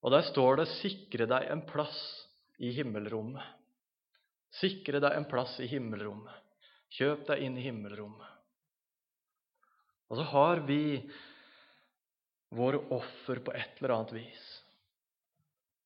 Og 0.05 0.13
der 0.13 0.29
står 0.29 0.61
det 0.61 0.73
'Sikre 0.77 1.25
deg 1.31 1.49
en 1.51 1.65
plass 1.65 2.01
i 2.61 2.75
himmelrommet'. 2.77 3.56
Sikre 4.61 5.01
deg 5.03 5.17
en 5.17 5.29
plass 5.29 5.59
i 5.61 5.69
himmelrommet. 5.71 6.43
Kjøp 6.97 7.27
deg 7.29 7.43
inn 7.45 7.57
i 7.59 7.65
himmelrommet. 7.67 8.33
Og 10.07 10.21
så 10.21 10.27
har 10.31 10.63
vi 10.69 10.83
våre 12.55 12.79
offer 12.95 13.43
på 13.43 13.53
et 13.57 13.81
eller 13.81 13.97
annet 13.97 14.15
vis. 14.21 14.45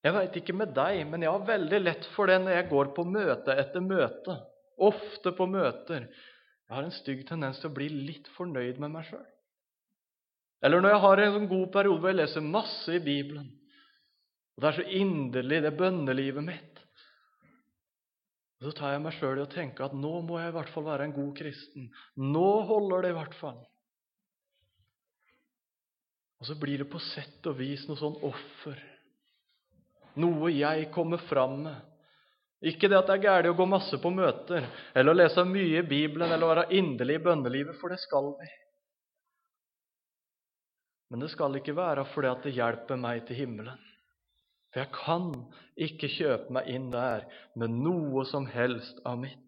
Jeg 0.05 0.17
veit 0.17 0.37
ikke 0.41 0.57
med 0.57 0.73
deg, 0.77 1.03
men 1.09 1.25
jeg 1.25 1.33
har 1.33 1.49
veldig 1.49 1.81
lett 1.83 2.07
for 2.15 2.31
det 2.31 2.39
når 2.41 2.57
jeg 2.57 2.69
går 2.71 2.93
på 2.97 3.05
møte 3.09 3.57
etter 3.63 3.85
møte. 3.85 4.37
Ofte 4.81 5.33
på 5.37 5.49
møter. 5.51 6.07
Jeg 6.69 6.77
har 6.77 6.87
en 6.87 6.95
stygg 6.95 7.27
tendens 7.29 7.61
til 7.61 7.69
å 7.69 7.77
bli 7.77 7.89
litt 7.91 8.29
fornøyd 8.37 8.79
med 8.81 8.95
meg 8.95 9.09
sjøl. 9.09 9.27
Eller 10.65 10.81
når 10.81 10.95
jeg 10.95 11.03
har 11.05 11.23
en 11.23 11.35
sånn 11.35 11.51
god 11.51 11.67
periode 11.75 12.01
hvor 12.01 12.13
jeg 12.13 12.21
leser 12.21 12.45
masse 12.45 12.95
i 12.95 13.03
Bibelen. 13.03 13.49
Og 14.55 14.63
det 14.63 14.69
er 14.71 14.77
så 14.77 14.87
inderlig, 15.01 15.63
det 15.65 15.73
bønnelivet 15.77 16.45
mitt. 16.45 16.70
Og 18.61 18.69
Så 18.69 18.77
tar 18.77 18.93
jeg 18.93 19.01
meg 19.01 19.17
sjøl 19.17 19.41
i 19.41 19.45
å 19.47 19.51
tenke 19.51 19.87
at 19.87 19.97
nå 19.97 20.13
må 20.27 20.37
jeg 20.41 20.53
i 20.53 20.57
hvert 20.59 20.73
fall 20.75 20.85
være 20.85 21.09
en 21.09 21.17
god 21.17 21.31
kristen. 21.39 21.89
Nå 22.21 22.49
holder 22.69 23.07
det 23.07 23.13
i 23.15 23.17
hvert 23.17 23.37
fall. 23.41 23.61
Og 26.41 26.49
så 26.49 26.57
blir 26.61 26.81
det 26.81 26.89
på 26.93 27.01
sett 27.01 27.47
og 27.49 27.57
vis 27.57 27.87
noe 27.89 28.01
sånn 28.01 28.19
offer. 28.25 28.77
Noe 30.21 30.53
jeg 30.53 30.91
kommer 30.93 31.21
fram 31.29 31.57
med. 31.65 31.81
Ikke 32.61 32.91
det 32.93 32.99
at 32.99 33.09
det 33.09 33.17
er 33.17 33.25
galt 33.25 33.49
å 33.49 33.57
gå 33.57 33.67
masse 33.69 33.97
på 34.01 34.11
møter, 34.13 34.67
eller 34.93 35.15
å 35.15 35.17
lese 35.17 35.45
mye 35.49 35.81
i 35.81 35.87
Bibelen, 35.87 36.29
eller 36.29 36.45
å 36.45 36.51
være 36.51 36.67
inderlig 36.77 37.17
i 37.17 37.23
bønnelivet, 37.25 37.79
for 37.81 37.93
det 37.93 37.97
skal 38.03 38.35
vi. 38.37 38.49
Men 41.09 41.25
det 41.25 41.31
skal 41.33 41.57
ikke 41.57 41.77
være 41.77 42.05
fordi 42.13 42.29
at 42.29 42.45
det 42.45 42.53
hjelper 42.59 43.01
meg 43.01 43.25
til 43.29 43.41
himmelen. 43.41 43.81
For 44.71 44.85
jeg 44.85 44.93
kan 44.95 45.31
ikke 45.81 46.11
kjøpe 46.15 46.55
meg 46.55 46.69
inn 46.71 46.91
der 46.93 47.27
med 47.59 47.75
noe 47.75 48.25
som 48.29 48.47
helst 48.51 49.01
av 49.07 49.19
mitt. 49.23 49.47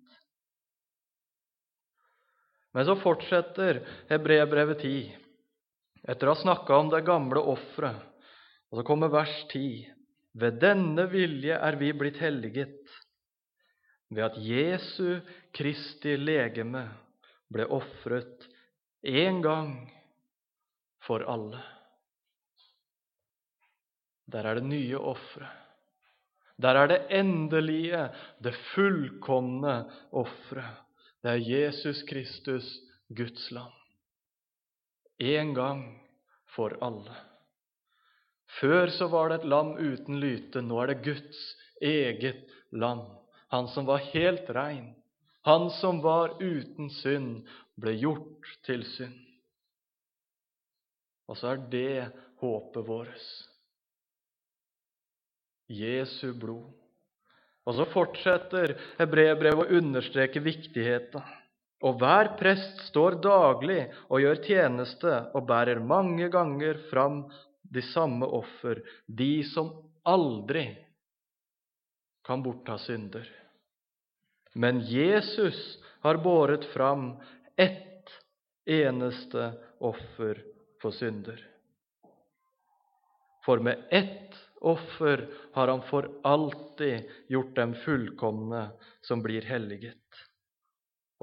Men 2.73 2.89
så 2.89 2.97
fortsetter 2.99 3.83
Hebreabrevet 4.09 4.81
10, 4.83 5.11
etter 6.09 6.29
å 6.29 6.35
ha 6.35 6.41
snakka 6.41 6.79
om 6.81 6.91
det 6.93 7.05
gamle 7.07 7.43
offeret. 7.53 8.01
Og 8.73 8.81
så 8.81 8.87
kommer 8.89 9.13
vers 9.13 9.35
10. 9.53 9.85
Ved 10.41 10.57
denne 10.63 11.05
vilje 11.13 11.59
er 11.61 11.77
vi 11.77 11.91
blitt 11.93 12.17
helliget, 12.23 12.81
ved 14.09 14.25
at 14.25 14.39
Jesu 14.41 15.21
Kristi 15.53 16.17
legeme 16.17 16.87
ble 17.53 17.67
ofret 17.69 18.49
én 19.05 19.43
gang 19.45 19.75
for 21.05 21.25
alle. 21.29 21.61
Der 24.33 24.47
er 24.49 24.61
det 24.61 24.65
nye 24.65 24.99
ofre. 24.99 25.49
Der 26.63 26.79
er 26.79 26.87
det 26.87 27.01
endelige, 27.11 28.09
det 28.45 28.55
fullkomne 28.75 29.85
offeret. 30.13 30.81
Det 31.23 31.31
er 31.31 31.49
Jesus 31.49 32.03
Kristus, 32.09 32.67
Guds 33.17 33.51
land. 33.51 33.73
En 35.19 35.55
gang 35.55 35.85
for 36.55 36.75
alle. 36.83 37.15
Før 38.61 38.91
så 38.91 39.09
var 39.09 39.29
det 39.29 39.41
et 39.41 39.49
lam 39.49 39.77
uten 39.79 40.19
lyte. 40.21 40.63
Nå 40.63 40.81
er 40.83 40.93
det 40.93 41.05
Guds 41.05 41.43
eget 41.83 42.43
lam. 42.73 43.05
Han 43.53 43.69
som 43.69 43.87
var 43.87 44.03
helt 44.13 44.51
rein. 44.51 44.95
Han 45.45 45.71
som 45.81 46.03
var 46.03 46.37
uten 46.43 46.91
synd, 46.91 47.47
ble 47.81 47.95
gjort 47.99 48.51
til 48.67 48.85
synd. 48.87 49.17
Og 51.29 51.39
så 51.39 51.55
er 51.55 51.65
det 51.73 52.13
håpet 52.43 52.87
vårt. 52.87 53.25
Jesu 55.69 56.33
blod. 56.35 56.71
Og 57.63 57.77
så 57.79 57.87
fortsetter 57.93 58.75
hebreerbrevet 58.99 59.69
å 59.69 59.79
understreke 59.79 60.43
viktigheten. 60.43 61.23
Og 61.83 61.99
hver 61.99 62.35
prest 62.39 62.85
står 62.89 63.19
daglig 63.23 63.85
og 64.09 64.23
gjør 64.23 64.43
tjeneste 64.47 65.15
og 65.35 65.47
bærer 65.49 65.83
mange 65.83 66.29
ganger 66.31 66.79
fram 66.91 67.25
de 67.63 67.83
samme 67.93 68.27
offer, 68.27 68.83
de 69.07 69.43
som 69.51 69.71
aldri 70.07 70.67
kan 72.27 72.43
bortta 72.43 72.77
synder. 72.79 73.27
Men 74.55 74.83
Jesus 74.87 75.79
har 76.05 76.21
båret 76.23 76.65
fram 76.75 77.17
ett 77.57 78.11
eneste 78.67 79.53
offer 79.79 80.43
for 80.83 80.95
synder. 80.95 81.41
For 83.43 83.59
med 83.59 83.87
ett 83.91 84.37
offer 84.63 85.27
har 85.53 85.69
han 85.69 85.83
for 85.89 86.09
alltid 86.23 87.11
gjort 87.29 87.57
dem 87.57 87.75
fullkomne 87.85 88.69
som 89.05 89.23
blir 89.23 89.47
helliget. 89.47 89.99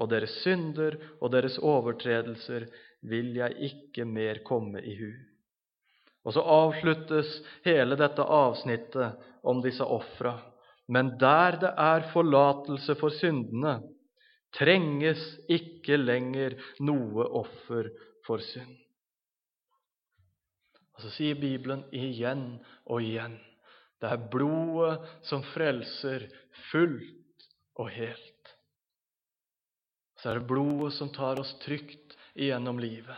Og 0.00 0.08
deres 0.12 0.38
synder 0.44 0.96
og 1.20 1.32
deres 1.34 1.58
overtredelser 1.58 2.68
vil 3.08 3.34
jeg 3.36 3.56
ikke 3.70 4.06
mer 4.08 4.40
komme 4.46 4.82
i 4.84 4.94
hu. 4.96 5.10
Og 6.24 6.36
så 6.36 6.44
avsluttes 6.44 7.38
hele 7.64 7.96
dette 8.00 8.24
avsnittet 8.24 9.20
om 9.42 9.62
disse 9.64 9.84
ofra. 9.84 10.36
Men 10.88 11.14
der 11.20 11.56
det 11.62 11.72
er 11.78 12.08
forlatelse 12.12 12.96
for 13.00 13.14
syndene, 13.14 13.78
trenges 14.56 15.22
ikke 15.48 15.96
lenger 16.00 16.56
noe 16.82 17.24
offer 17.40 17.88
for 18.26 18.42
synd. 18.42 18.72
Og 21.00 21.06
Så 21.06 21.14
sier 21.16 21.38
Bibelen 21.40 21.86
igjen 21.96 22.58
og 22.84 23.00
igjen 23.00 23.38
det 24.00 24.08
er 24.08 24.28
blodet 24.32 24.98
som 25.24 25.40
frelser 25.54 26.26
fullt 26.70 27.46
og 27.80 27.88
helt. 27.92 28.52
Så 30.20 30.28
er 30.28 30.40
det 30.40 30.48
blodet 30.48 30.92
som 30.96 31.08
tar 31.12 31.40
oss 31.40 31.54
trygt 31.64 32.16
igjennom 32.36 32.80
livet. 32.80 33.16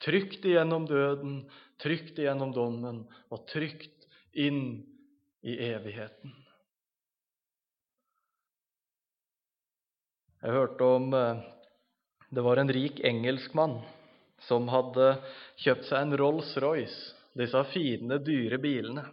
Trygt 0.00 0.44
igjennom 0.48 0.84
døden, 0.88 1.42
trygt 1.80 2.20
igjennom 2.20 2.52
dommen 2.56 3.02
og 3.32 3.44
trygt 3.52 4.08
inn 4.32 4.80
i 5.44 5.56
evigheten. 5.68 6.32
Jeg 10.40 10.56
hørte 10.56 10.88
om 10.88 11.12
eh, 11.16 11.44
Det 12.28 12.44
var 12.44 12.60
en 12.60 12.72
rik 12.72 13.00
engelskmann 13.04 13.78
som 14.48 14.68
hadde 14.72 15.14
kjøpt 15.64 15.88
seg 15.88 16.00
en 16.00 16.16
Rolls-Royce, 16.20 17.12
disse 17.38 17.62
fine, 17.72 18.18
dyre 18.24 18.58
bilene. 18.62 19.04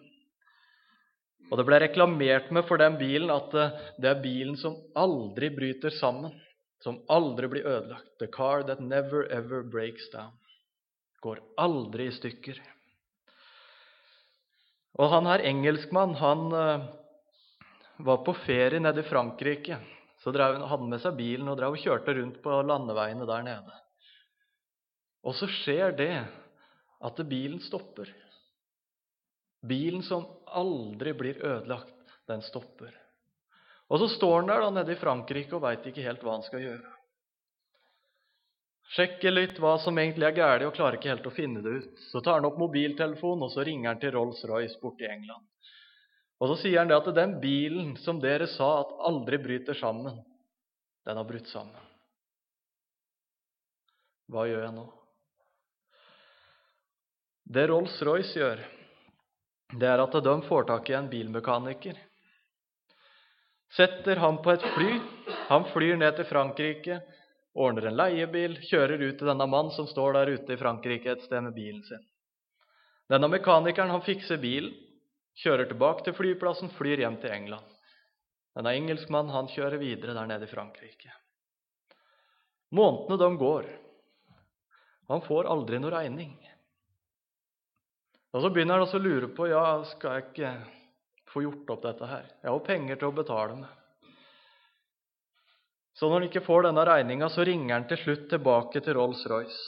Og 1.51 1.59
det 1.59 1.65
ble 1.67 1.81
reklamert 1.83 2.51
med 2.55 2.63
for 2.67 2.79
den 2.79 2.95
bilen 2.99 3.31
at 3.33 3.51
det 3.99 4.07
er 4.07 4.21
bilen 4.23 4.55
som 4.59 4.77
aldri 4.95 5.49
bryter 5.51 5.91
sammen, 5.97 6.31
som 6.83 7.01
aldri 7.11 7.49
blir 7.51 7.67
ødelagt. 7.67 8.13
The 8.19 8.29
car 8.31 8.63
that 8.69 8.79
never 8.79 9.27
ever 9.31 9.63
breaks 9.63 10.07
down. 10.13 10.31
Går 11.21 11.41
aldri 11.59 12.07
i 12.07 12.15
stykker. 12.15 12.61
Og 14.99 15.11
han 15.11 15.27
her 15.29 15.43
engelskmann, 15.47 16.15
han 16.19 16.47
uh, 16.51 16.87
var 18.03 18.23
på 18.25 18.33
ferie 18.45 18.79
nede 18.79 19.03
i 19.03 19.07
Frankrike. 19.07 19.77
Så 20.23 20.33
drev, 20.33 20.57
hadde 20.57 20.71
han 20.71 20.89
med 20.89 21.01
seg 21.03 21.17
bilen 21.17 21.49
og 21.49 21.57
drev 21.59 21.75
og 21.75 21.83
kjørte 21.83 22.15
rundt 22.17 22.41
på 22.43 22.61
landeveiene 22.65 23.27
der 23.29 23.45
nede. 23.45 23.77
Og 25.21 25.35
så 25.37 25.49
skjer 25.49 25.93
det 25.97 26.13
at 27.01 27.21
bilen 27.29 27.61
stopper. 27.61 28.09
Bilen 29.61 30.01
som 30.03 30.25
aldri 30.45 31.13
blir 31.13 31.41
ødelagt, 31.45 32.15
den 32.27 32.41
stopper. 32.41 32.95
Og 33.91 33.99
så 33.99 34.07
står 34.15 34.39
han 34.39 34.49
der 34.49 34.63
da 34.63 34.71
nede 34.73 34.95
i 34.95 34.99
Frankrike 34.99 35.57
og 35.57 35.65
veit 35.65 35.85
ikke 35.85 36.05
helt 36.05 36.23
hva 36.25 36.37
han 36.37 36.45
skal 36.45 36.63
gjøre. 36.63 36.97
Sjekker 38.91 39.31
litt 39.31 39.59
hva 39.61 39.77
som 39.79 39.95
egentlig 39.99 40.27
er 40.27 40.35
galt, 40.35 40.65
og 40.67 40.73
klarer 40.75 40.97
ikke 40.97 41.11
helt 41.13 41.27
å 41.27 41.31
finne 41.31 41.61
det 41.63 41.75
ut. 41.79 42.01
Så 42.11 42.19
tar 42.19 42.39
han 42.39 42.47
opp 42.49 42.57
mobiltelefonen, 42.59 43.45
og 43.45 43.53
så 43.53 43.63
ringer 43.63 43.93
han 43.93 44.01
til 44.01 44.11
Rolls-Royce 44.17 44.81
borte 44.81 45.05
i 45.05 45.11
England. 45.11 45.45
Og 46.41 46.49
så 46.51 46.57
sier 46.63 46.81
han 46.81 46.89
det 46.89 46.97
at 46.97 47.11
den 47.15 47.37
bilen 47.39 47.93
som 48.01 48.19
dere 48.19 48.49
sa 48.51 48.81
at 48.81 48.95
aldri 49.07 49.39
bryter 49.39 49.77
sammen, 49.77 50.17
den 51.07 51.19
har 51.19 51.27
brutt 51.27 51.47
sammen. 51.51 51.87
Hva 54.31 54.47
gjør 54.49 54.65
jeg 54.65 54.75
nå? 54.75 54.87
Det 57.51 57.65
Rolls-Royce 57.67 58.37
gjør, 58.39 58.59
det 59.75 59.87
er 59.87 59.99
at 59.99 60.13
de 60.23 60.33
får 60.47 60.69
tak 60.69 60.89
i 60.89 60.93
en 60.95 61.09
bilmekaniker. 61.11 61.97
Setter 63.75 64.19
han 64.23 64.37
på 64.43 64.53
et 64.53 64.63
fly. 64.75 64.91
Han 65.49 65.65
flyr 65.73 65.97
ned 65.99 66.15
til 66.15 66.27
Frankrike, 66.29 67.01
ordner 67.51 67.89
en 67.89 67.97
leiebil, 67.99 68.55
kjører 68.69 69.03
ut 69.03 69.17
til 69.19 69.27
denne 69.27 69.47
mannen 69.51 69.73
som 69.75 69.87
står 69.87 70.15
der 70.15 70.31
ute 70.35 70.55
i 70.55 70.59
Frankrike 70.59 71.11
et 71.11 71.25
sted 71.25 71.43
med 71.43 71.55
bilen 71.57 71.83
sin. 71.87 72.03
Denne 73.11 73.27
mekanikeren 73.31 73.91
han 73.91 74.03
fikser 74.05 74.39
bilen, 74.39 74.71
kjører 75.43 75.67
tilbake 75.67 76.05
til 76.07 76.15
flyplassen, 76.15 76.71
flyr 76.77 77.03
hjem 77.03 77.19
til 77.19 77.35
England. 77.35 77.67
Denne 78.55 78.75
engelskmannen 78.79 79.35
han 79.35 79.51
kjører 79.51 79.79
videre 79.79 80.15
der 80.15 80.31
nede 80.31 80.47
i 80.47 80.51
Frankrike. 80.51 81.11
Månedene 82.71 83.19
de 83.19 83.43
går. 83.43 83.67
Han 85.11 85.23
får 85.27 85.51
aldri 85.51 85.79
noe 85.83 85.91
regning. 85.91 86.31
Og 88.31 88.41
Så 88.41 88.49
begynner 88.49 88.79
han 88.79 88.85
også 88.85 88.99
å 88.99 89.03
lure 89.03 89.27
på 89.35 89.49
ja, 89.51 89.63
skal 89.91 90.15
jeg 90.15 90.27
ikke 90.29 90.51
få 91.31 91.43
gjort 91.43 91.73
opp 91.75 91.83
dette 91.83 92.07
her. 92.07 92.29
Jeg 92.39 92.47
har 92.47 92.55
jo 92.55 92.65
penger 92.65 92.99
til 92.99 93.09
å 93.09 93.15
betale 93.15 93.57
med. 93.59 93.77
Så 95.99 96.07
når 96.07 96.21
han 96.21 96.27
ikke 96.29 96.45
får 96.45 96.65
denne 96.69 96.85
regninga, 96.87 97.27
så 97.29 97.43
ringer 97.47 97.75
han 97.75 97.87
til 97.89 97.99
slutt 97.99 98.29
tilbake 98.31 98.81
til 98.81 98.95
Rolls-Royce. 98.95 99.61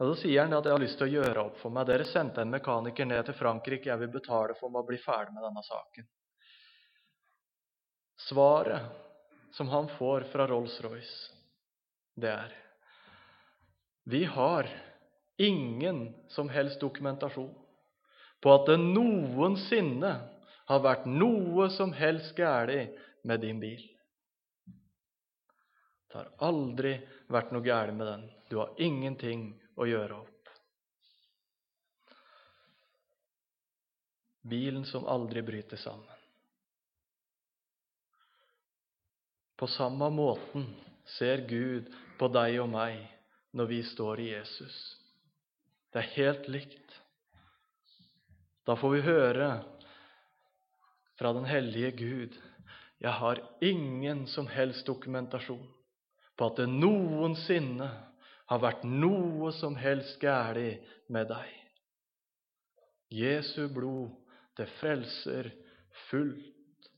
Og 0.00 0.08
Så 0.08 0.22
sier 0.22 0.46
han 0.46 0.56
at 0.56 0.64
jeg 0.64 0.72
har 0.72 0.80
lyst 0.80 0.96
til 0.96 1.10
å 1.10 1.20
gjøre 1.20 1.42
opp 1.44 1.58
for 1.60 1.76
meg. 1.76 1.84
Dere 1.90 2.08
sendte 2.08 2.40
en 2.40 2.52
mekaniker 2.52 3.04
ned 3.04 3.26
til 3.28 3.36
Frankrike. 3.36 3.90
Jeg 3.90 4.00
vil 4.00 4.14
betale 4.14 4.56
for 4.56 4.72
meg 4.72 4.80
å 4.80 4.88
bli 4.88 4.96
ferdig 5.02 5.36
med 5.36 5.44
denne 5.44 5.64
saken. 5.66 6.08
Svaret 8.24 9.52
som 9.56 9.68
han 9.68 9.90
får 9.98 10.24
fra 10.32 10.46
Rolls-Royce, 10.48 11.34
det 12.20 12.32
er 12.32 12.56
Vi 14.08 14.24
har 14.24 14.68
ingen 15.40 16.02
som 16.28 16.48
helst 16.52 16.80
dokumentasjon 16.80 17.54
på 18.40 18.52
at 18.54 18.68
det 18.68 18.76
noensinne 18.80 20.12
har 20.70 20.82
vært 20.84 21.06
noe 21.08 21.68
som 21.74 21.92
helst 21.96 22.36
galt 22.38 23.00
med 23.26 23.42
din 23.42 23.60
bil. 23.60 23.82
Det 26.10 26.18
har 26.18 26.30
aldri 26.42 26.96
vært 27.30 27.52
noe 27.54 27.64
galt 27.64 27.94
med 27.94 28.06
den. 28.06 28.22
Du 28.50 28.58
har 28.58 28.72
ingenting 28.82 29.50
å 29.78 29.86
gjøre 29.86 30.20
opp. 30.22 30.52
Bilen 34.50 34.86
som 34.88 35.04
aldri 35.04 35.42
bryter 35.44 35.78
sammen. 35.78 36.16
På 39.60 39.68
samme 39.68 40.08
måten 40.10 40.64
ser 41.18 41.44
Gud 41.44 41.90
på 42.18 42.30
deg 42.32 42.56
og 42.62 42.70
meg 42.72 43.02
når 43.52 43.68
vi 43.68 43.82
står 43.84 44.22
i 44.24 44.30
Jesus. 44.30 44.78
Det 45.90 46.02
er 46.02 46.14
helt 46.14 46.48
likt. 46.48 46.96
Da 48.66 48.76
får 48.78 48.94
vi 48.94 49.02
høre 49.06 49.50
fra 51.18 51.32
den 51.36 51.48
hellige 51.48 51.90
Gud 51.98 52.38
jeg 53.00 53.12
har 53.16 53.40
ingen 53.64 54.26
som 54.28 54.46
helst 54.52 54.84
dokumentasjon 54.86 55.64
på 56.36 56.48
at 56.50 56.58
det 56.60 56.68
noensinne 56.68 57.88
har 58.50 58.60
vært 58.60 58.84
noe 58.84 59.52
som 59.56 59.76
helst 59.80 60.18
galt 60.20 60.90
med 61.08 61.30
deg. 61.30 61.48
Jesu 63.10 63.68
blod, 63.72 64.12
det 64.56 64.68
frelser 64.78 65.48
fullt 66.10 66.90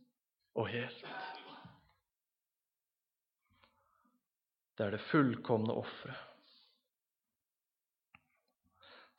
og 0.59 0.69
helt. 0.73 1.07
Det 4.77 4.87
er 4.89 4.97
det 4.97 5.05
fullkomne 5.13 5.75
offeret. 5.79 6.32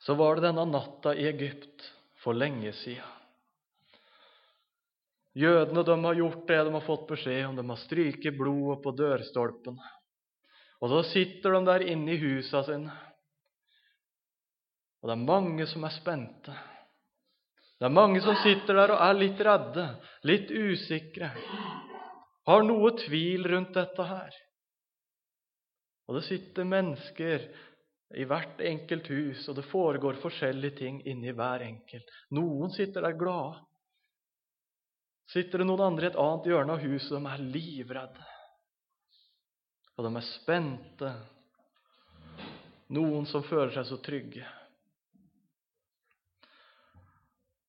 Så 0.04 0.14
var 0.14 0.36
det 0.36 0.46
denne 0.46 0.66
natta 0.68 1.14
i 1.16 1.24
Egypt 1.30 1.86
for 2.20 2.36
lenge 2.36 2.74
sida. 2.76 3.06
Jødene 5.34 5.82
de 5.82 5.96
har 6.04 6.14
gjort 6.14 6.44
det 6.46 6.58
de 6.66 6.74
har 6.76 6.84
fått 6.84 7.08
beskjed 7.08 7.46
om. 7.48 7.56
De 7.56 7.64
har 7.68 7.80
stryket 7.80 8.36
blodet 8.38 8.82
på 8.84 8.92
dørstolpene. 8.94 9.88
Og 10.84 10.92
så 10.92 11.00
sitter 11.08 11.56
de 11.56 11.64
der 11.66 11.86
inne 11.94 12.12
i 12.12 12.20
husa 12.20 12.62
sine. 12.66 12.92
Og 15.00 15.08
det 15.08 15.16
er 15.16 15.26
mange 15.26 15.66
som 15.68 15.88
er 15.88 15.96
spente. 15.96 16.54
Det 17.80 17.88
er 17.88 17.96
mange 17.96 18.20
som 18.24 18.36
sitter 18.44 18.78
der 18.78 18.94
og 18.94 19.02
er 19.08 19.18
litt 19.18 19.40
redde, 19.44 19.88
litt 20.28 20.52
usikre. 20.52 21.32
Har 22.44 22.64
noe 22.68 22.92
tvil 23.00 23.48
rundt 23.50 23.74
dette 23.74 24.06
her. 24.06 24.36
Og 26.04 26.18
det 26.18 26.26
sitter 26.28 26.68
mennesker 26.68 27.48
i 28.14 28.24
hvert 28.28 28.60
enkelt 28.60 29.08
hus, 29.10 29.46
og 29.48 29.56
det 29.56 29.66
foregår 29.70 30.20
forskjellige 30.22 30.76
ting 30.78 31.00
inni 31.08 31.32
hver 31.34 31.64
enkelt. 31.66 32.10
Noen 32.36 32.72
sitter 32.74 33.06
der 33.06 33.16
glade. 33.18 33.62
Sitter 35.32 35.62
det 35.62 35.66
noen 35.66 35.86
andre 35.86 36.06
i 36.08 36.12
et 36.12 36.20
annet 36.20 36.50
hjørne 36.50 36.76
av 36.76 36.84
huset, 36.84 37.14
og 37.16 37.24
de 37.24 37.32
er 37.32 37.46
livredde. 37.54 38.26
Og 39.96 40.04
de 40.04 40.12
er 40.20 40.26
spente. 40.28 41.14
Noen 42.94 43.24
som 43.30 43.46
føler 43.46 43.72
seg 43.74 43.88
så 43.88 43.98
trygge. 44.04 44.44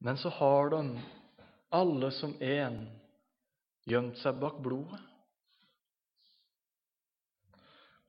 Men 0.03 0.19
så 0.21 0.29
har 0.35 0.69
de, 0.75 0.83
alle 1.73 2.11
som 2.13 2.35
én, 2.43 2.83
gjemt 3.89 4.19
seg 4.21 4.37
bak 4.41 4.59
blodet. 4.61 4.99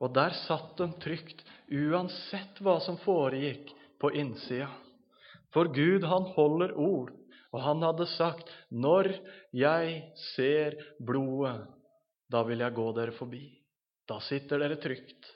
Og 0.01 0.13
der 0.15 0.35
satt 0.45 0.77
de 0.77 0.89
trygt, 1.01 1.45
uansett 1.73 2.61
hva 2.61 2.77
som 2.85 2.99
foregikk 3.01 3.73
på 4.01 4.13
innsida. 4.13 4.69
For 5.55 5.71
Gud, 5.73 6.05
han 6.05 6.29
holder 6.37 6.75
ord, 6.77 7.15
og 7.55 7.63
han 7.65 7.83
hadde 7.83 8.07
sagt, 8.13 8.51
'Når 8.71 9.09
jeg 9.53 10.03
ser 10.35 10.77
blodet, 11.01 11.65
da 12.29 12.43
vil 12.43 12.59
jeg 12.59 12.75
gå 12.75 12.93
dere 12.93 13.13
forbi.' 13.17 13.57
Da 14.07 14.21
sitter 14.21 14.59
dere 14.59 14.77
trygt. 14.77 15.33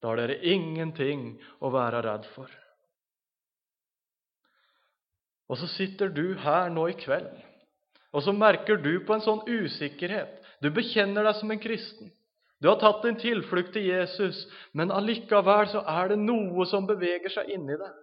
Da 0.00 0.08
har 0.08 0.16
dere 0.16 0.40
ingenting 0.48 1.38
å 1.60 1.70
være 1.70 2.00
redd 2.02 2.24
for. 2.34 2.48
Og 5.52 5.58
så 5.58 5.68
sitter 5.68 6.08
du 6.08 6.34
her 6.40 6.70
nå 6.72 6.86
i 6.88 6.96
kveld, 6.96 7.34
og 8.12 8.22
så 8.24 8.32
merker 8.32 8.80
du 8.80 9.04
på 9.04 9.14
en 9.14 9.24
sånn 9.24 9.44
usikkerhet. 9.44 10.40
Du 10.64 10.70
bekjenner 10.70 11.26
deg 11.28 11.36
som 11.36 11.50
en 11.50 11.60
kristen. 11.60 12.12
Du 12.62 12.68
har 12.70 12.78
tatt 12.78 13.02
din 13.02 13.18
tilflukt 13.18 13.72
til 13.74 13.88
Jesus, 13.88 14.44
men 14.70 14.94
allikevel 14.94 15.66
så 15.72 15.82
er 15.82 16.12
det 16.12 16.20
noe 16.22 16.66
som 16.70 16.86
beveger 16.86 17.32
seg 17.34 17.50
inni 17.50 17.74
deg. 17.74 17.96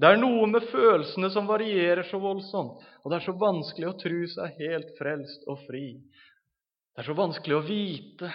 Det 0.00 0.08
er 0.08 0.20
noe 0.20 0.46
med 0.48 0.64
følelsene 0.70 1.28
som 1.34 1.48
varierer 1.50 2.06
så 2.08 2.20
voldsomt, 2.22 2.78
og 3.02 3.10
det 3.10 3.18
er 3.18 3.26
så 3.26 3.34
vanskelig 3.36 3.88
å 3.90 3.96
tro 4.00 4.20
seg 4.32 4.62
helt 4.62 4.94
frelst 4.96 5.42
og 5.50 5.58
fri. 5.66 5.98
Det 5.98 7.02
er 7.02 7.08
så 7.10 7.18
vanskelig 7.18 7.58
å 7.58 7.66
vite. 7.66 8.30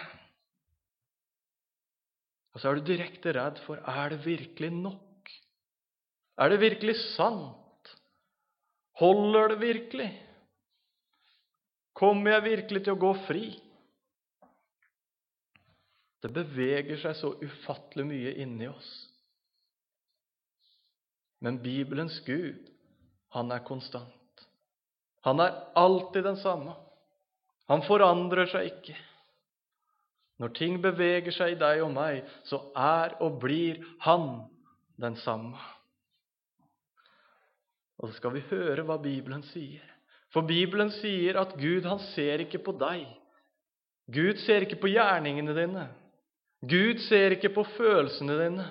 Og 2.53 2.61
så 2.61 2.69
er 2.69 2.77
du 2.77 2.91
direkte 2.91 3.33
redd 3.35 3.63
for 3.63 3.79
er 3.79 4.11
det 4.11 4.21
virkelig 4.27 4.69
nok? 4.75 5.31
Er 6.35 6.51
det 6.51 6.61
virkelig 6.61 6.99
sant? 7.15 7.95
Holder 8.99 9.55
det 9.55 9.61
virkelig? 9.63 10.11
Kommer 11.95 12.35
jeg 12.35 12.49
virkelig 12.51 12.83
til 12.83 12.95
å 12.95 13.01
gå 13.07 13.15
fri? 13.25 13.45
Det 16.23 16.31
beveger 16.33 16.99
seg 17.01 17.17
så 17.19 17.33
ufattelig 17.41 18.05
mye 18.07 18.35
inni 18.41 18.69
oss. 18.69 18.91
Men 21.43 21.59
Bibelens 21.61 22.19
Gud, 22.25 22.69
han 23.35 23.51
er 23.51 23.65
konstant. 23.67 24.45
Han 25.27 25.41
er 25.43 25.57
alltid 25.75 26.23
den 26.23 26.39
samme. 26.41 26.73
Han 27.69 27.83
forandrer 27.85 28.49
seg 28.49 28.71
ikke. 28.71 28.95
Når 30.41 30.51
ting 30.57 30.79
beveger 30.83 31.33
seg 31.33 31.55
i 31.55 31.59
deg 31.59 31.81
og 31.85 31.93
meg, 31.95 32.25
så 32.47 32.59
er 32.77 33.15
og 33.23 33.39
blir 33.41 33.79
han 34.03 34.45
den 35.01 35.15
samme. 35.21 35.59
Og 37.99 38.09
så 38.09 38.17
skal 38.17 38.35
vi 38.35 38.43
høre 38.49 38.83
hva 38.87 38.97
Bibelen 39.01 39.43
sier. 39.53 39.83
For 40.33 40.43
Bibelen 40.43 40.91
sier 40.97 41.39
at 41.39 41.55
Gud 41.55 41.87
han 41.87 42.01
ser 42.11 42.43
ikke 42.43 42.59
på 42.65 42.75
deg. 42.75 43.05
Gud 44.11 44.41
ser 44.43 44.65
ikke 44.65 44.81
på 44.81 44.91
gjerningene 44.91 45.55
dine. 45.55 45.85
Gud 46.61 47.01
ser 47.09 47.35
ikke 47.35 47.51
på 47.53 47.65
følelsene 47.75 48.37
dine. 48.39 48.65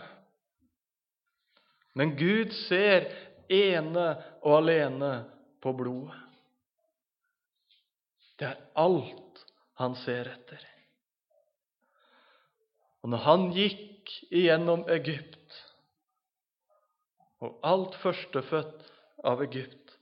Men 1.94 2.14
Gud 2.18 2.54
ser 2.64 3.06
ene 3.52 4.06
og 4.42 4.56
alene 4.62 5.12
på 5.62 5.72
blodet. 5.76 6.20
Det 8.38 8.48
er 8.48 8.62
alt 8.80 9.44
han 9.78 9.94
ser 10.02 10.30
etter. 10.32 10.62
Og 13.04 13.12
når 13.12 13.22
han 13.28 13.46
gikk 13.54 14.10
igjennom 14.32 14.86
Egypt, 14.90 15.60
og 17.44 17.58
alt 17.68 17.96
førstefødt 18.00 18.86
av 19.28 19.42
Egypt 19.44 19.92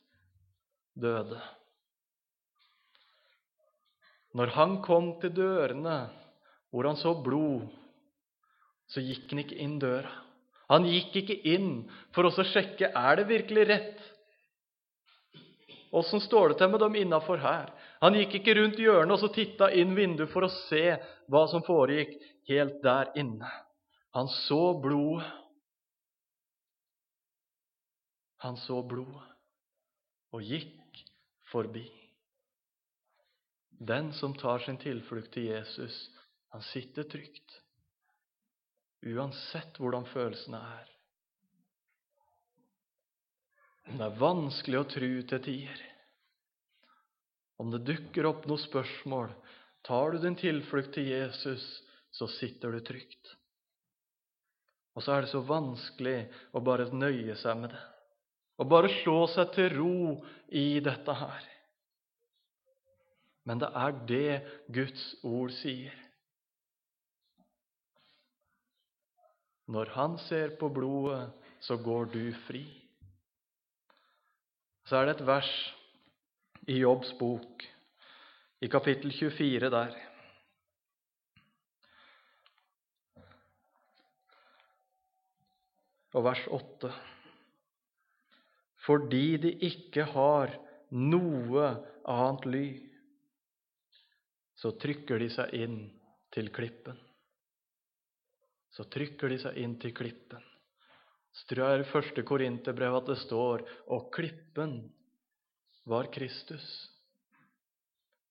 døde 0.95 1.41
Når 4.39 4.53
han 4.55 4.77
kom 4.85 5.09
til 5.21 5.33
dørene 5.35 5.97
hvor 6.73 6.89
han 6.89 6.97
så 6.97 7.13
blod, 7.23 7.69
så 8.89 9.03
gikk 9.05 9.29
han 9.31 9.43
ikke 9.45 9.59
inn 9.61 9.79
døra. 9.83 10.11
Han 10.73 10.87
gikk 10.89 11.19
ikke 11.21 11.37
inn 11.53 11.71
for 12.17 12.25
å 12.25 12.47
sjekke 12.49 12.89
er 12.97 13.21
det 13.21 13.29
virkelig 13.29 13.67
rett. 13.69 14.01
Åssen 15.93 16.23
står 16.25 16.53
det 16.53 16.63
til 16.63 16.71
med 16.73 16.81
dem 16.81 16.97
innafor 16.97 17.43
her? 17.43 17.69
Han 18.01 18.17
gikk 18.17 18.39
ikke 18.39 18.55
rundt 18.57 18.81
hjørnet 18.81 19.13
og 19.13 19.21
så 19.21 19.29
titta 19.35 19.69
inn 19.77 19.93
vinduet 19.97 20.33
for 20.33 20.47
å 20.47 20.55
se 20.55 20.97
hva 21.29 21.45
som 21.53 21.65
foregikk 21.67 22.15
helt 22.49 22.81
der 22.85 23.13
inne. 23.21 23.51
Han 24.17 24.31
så 24.33 24.73
blodet. 24.81 25.29
Han 28.43 28.57
så 28.59 28.81
blodet 28.81 29.29
og 30.33 30.49
gikk 30.49 31.05
forbi. 31.53 31.85
Den 33.83 34.13
som 34.17 34.33
tar 34.39 34.65
sin 34.65 34.81
tilflukt 34.81 35.35
til 35.35 35.51
Jesus, 35.51 35.97
han 36.53 36.65
sitter 36.69 37.09
trygt 37.09 37.63
uansett 39.03 39.79
hvordan 39.83 40.07
følelsene 40.13 40.59
er. 40.59 40.91
Det 43.93 44.05
er 44.07 44.21
vanskelig 44.21 44.79
å 44.79 44.89
tru 44.89 45.11
til 45.27 45.43
tider. 45.43 45.81
Om 47.59 47.73
det 47.75 47.83
dukker 47.87 48.29
opp 48.31 48.47
noen 48.47 48.63
spørsmål, 48.63 49.33
tar 49.87 50.15
du 50.15 50.23
din 50.23 50.39
tilflukt 50.39 50.95
til 50.95 51.11
Jesus, 51.11 51.65
så 52.15 52.29
sitter 52.31 52.75
du 52.75 52.83
trygt. 52.87 53.33
Og 54.95 55.03
så 55.03 55.17
er 55.17 55.25
det 55.25 55.33
så 55.33 55.43
vanskelig 55.47 56.19
å 56.53 56.63
bare 56.63 56.91
nøye 56.93 57.35
seg 57.41 57.59
med 57.59 57.73
det. 57.73 57.83
Å 58.61 58.69
bare 58.69 58.93
slå 59.01 59.25
seg 59.33 59.51
til 59.57 59.73
ro 59.75 59.97
i 60.53 60.79
dette 60.85 61.15
her. 61.17 61.47
Men 63.49 63.59
det 63.59 63.73
er 63.75 63.97
det 64.07 64.35
Guds 64.71 65.07
ord 65.27 65.51
sier. 65.59 65.97
Når 69.73 69.93
han 69.95 70.19
ser 70.27 70.57
på 70.61 70.69
blodet, 70.69 71.31
så 71.65 71.79
går 71.81 72.11
du 72.13 72.25
fri. 72.47 72.65
Så 74.85 74.99
er 74.99 75.07
det 75.07 75.15
et 75.17 75.27
vers 75.27 75.53
i 76.69 76.81
Jobbs 76.83 77.13
bok, 77.19 77.63
i 78.61 78.69
kapittel 78.69 79.15
24 79.15 79.71
der. 79.73 79.95
Og 86.13 86.27
vers 86.27 86.43
8. 86.53 86.91
Fordi 88.85 89.27
de 89.47 89.55
ikke 89.71 90.05
har 90.11 90.53
noe 90.91 91.71
annet 92.11 92.51
ly, 92.51 92.67
så 94.59 94.75
trykker 94.77 95.23
de 95.23 95.31
seg 95.33 95.57
inn 95.63 95.81
til 96.35 96.53
klippen 96.53 97.01
så 98.73 98.87
trykker 98.89 99.33
de 99.33 99.39
seg 99.43 99.59
inn 99.61 99.77
til 99.81 99.93
klippen. 99.97 100.43
Så 101.33 101.49
tror 101.49 101.73
jeg 101.73 101.85
i 101.85 101.89
første 101.89 102.25
Korinterbrev 102.29 102.97
at 102.99 103.09
det 103.13 103.19
står 103.23 103.65
og 103.93 104.11
klippen 104.15 104.81
var 105.89 106.11
Kristus. 106.13 106.67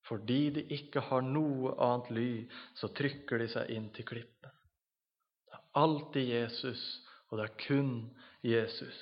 Fordi 0.05 0.49
de 0.57 0.65
ikke 0.75 1.03
har 1.07 1.23
noe 1.25 1.73
annet 1.81 2.09
ly, 2.13 2.31
så 2.75 2.89
trykker 2.93 3.41
de 3.41 3.47
seg 3.53 3.69
inn 3.73 3.89
til 3.95 4.07
klippen. 4.07 4.53
Det 5.45 5.57
er 5.57 5.67
alltid 5.81 6.29
Jesus, 6.33 6.83
og 7.29 7.39
det 7.39 7.47
er 7.47 7.59
kun 7.65 7.93
Jesus. 8.45 8.99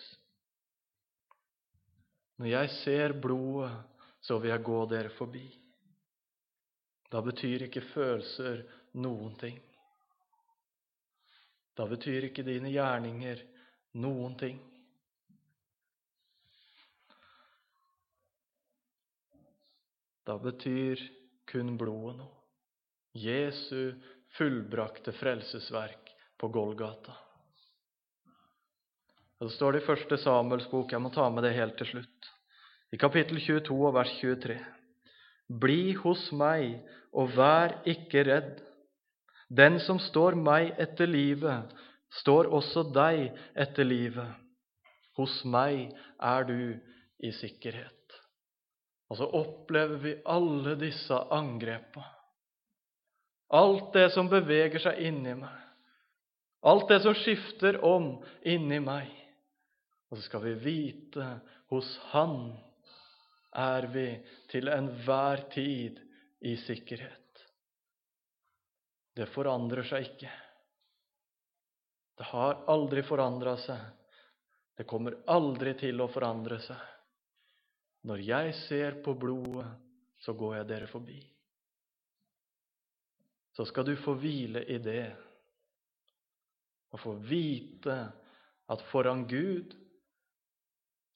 Når 2.39 2.51
jeg 2.51 2.75
ser 2.83 3.15
blodet, 3.19 3.71
så 4.21 4.37
vil 4.39 4.51
jeg 4.51 4.63
gå 4.67 4.79
dere 4.91 5.11
forbi. 5.15 5.47
Da 7.09 7.23
betyr 7.25 7.65
ikke 7.65 7.83
følelser 7.89 8.61
noen 8.99 9.33
ting. 9.39 9.57
Da 11.77 11.85
betyr 11.87 12.29
ikke 12.29 12.45
dine 12.47 12.71
gjerninger 12.73 13.41
noen 14.01 14.35
ting. 14.39 14.59
Da 20.27 20.35
betyr 20.37 21.01
kun 21.49 21.73
blodet 21.79 22.19
noe. 22.19 22.35
Jesu 23.17 23.95
fullbrakte 24.37 25.13
frelsesverk 25.17 26.11
på 26.37 26.49
Golgata. 26.53 27.15
Og 29.39 29.47
Det 29.47 29.55
står 29.55 29.71
det 29.73 29.81
i 29.81 29.87
første 29.87 30.17
Samuels 30.19 30.67
bok. 30.69 30.91
Jeg 30.91 31.01
må 31.01 31.09
ta 31.15 31.29
med 31.31 31.47
det 31.47 31.55
helt 31.55 31.77
til 31.79 31.87
slutt. 31.87 32.29
I 32.91 32.97
kapittel 32.99 33.39
22 33.39 33.77
og 33.87 33.95
vers 33.95 34.11
23. 34.19 34.57
Bli 35.61 35.93
hos 36.03 36.27
meg, 36.35 36.81
og 37.13 37.31
vær 37.33 37.79
ikke 37.89 38.25
redd. 38.27 38.59
Den 39.49 39.79
som 39.81 39.99
står 39.99 40.37
meg 40.37 40.75
etter 40.77 41.09
livet, 41.09 41.71
står 42.21 42.49
også 42.53 42.85
deg 42.93 43.29
etter 43.57 43.87
livet. 43.87 44.29
Hos 45.17 45.41
meg 45.45 45.89
er 46.21 46.45
du 46.47 46.77
i 47.19 47.31
sikkerhet. 47.35 47.95
Og 49.09 49.17
så 49.17 49.25
opplever 49.25 49.97
vi 50.03 50.13
alle 50.29 50.75
disse 50.79 51.17
angrepene. 51.33 52.05
Alt 53.49 53.93
det 53.95 54.11
som 54.13 54.29
beveger 54.29 54.77
seg 54.83 54.99
inni 55.09 55.33
meg. 55.33 55.55
Alt 56.69 56.91
det 56.91 56.99
som 57.01 57.15
skifter 57.17 57.79
om 57.85 58.11
inni 58.45 58.77
meg. 58.83 59.09
Og 60.09 60.19
så 60.19 60.25
skal 60.27 60.43
vi 60.43 60.53
vite 60.61 61.25
hos 61.73 61.89
Han 62.11 62.51
er 63.57 63.87
vi 63.89 64.05
til 64.51 64.69
enhver 64.69 65.47
tid 65.53 65.97
i 66.45 66.55
sikkerhet. 66.61 67.28
Det 69.19 69.27
forandrer 69.33 69.83
seg 69.83 70.05
ikke. 70.13 70.29
Det 72.15 72.27
har 72.29 72.61
aldri 72.71 73.01
forandra 73.03 73.57
seg. 73.59 73.81
Det 74.79 74.85
kommer 74.87 75.17
aldri 75.27 75.73
til 75.79 75.99
å 75.99 76.07
forandre 76.07 76.61
seg. 76.63 76.85
Når 78.07 78.23
jeg 78.23 78.53
ser 78.61 79.01
på 79.03 79.17
blodet, 79.19 79.67
så 80.23 80.31
går 80.39 80.55
jeg 80.61 80.69
dere 80.69 80.87
forbi. 80.87 81.17
Så 83.55 83.65
skal 83.67 83.89
du 83.89 83.97
få 83.99 84.15
hvile 84.21 84.63
i 84.71 84.79
det, 84.79 85.03
og 86.95 87.03
få 87.03 87.17
vite 87.19 87.97
at 88.71 88.87
foran 88.87 89.25
Gud 89.27 89.75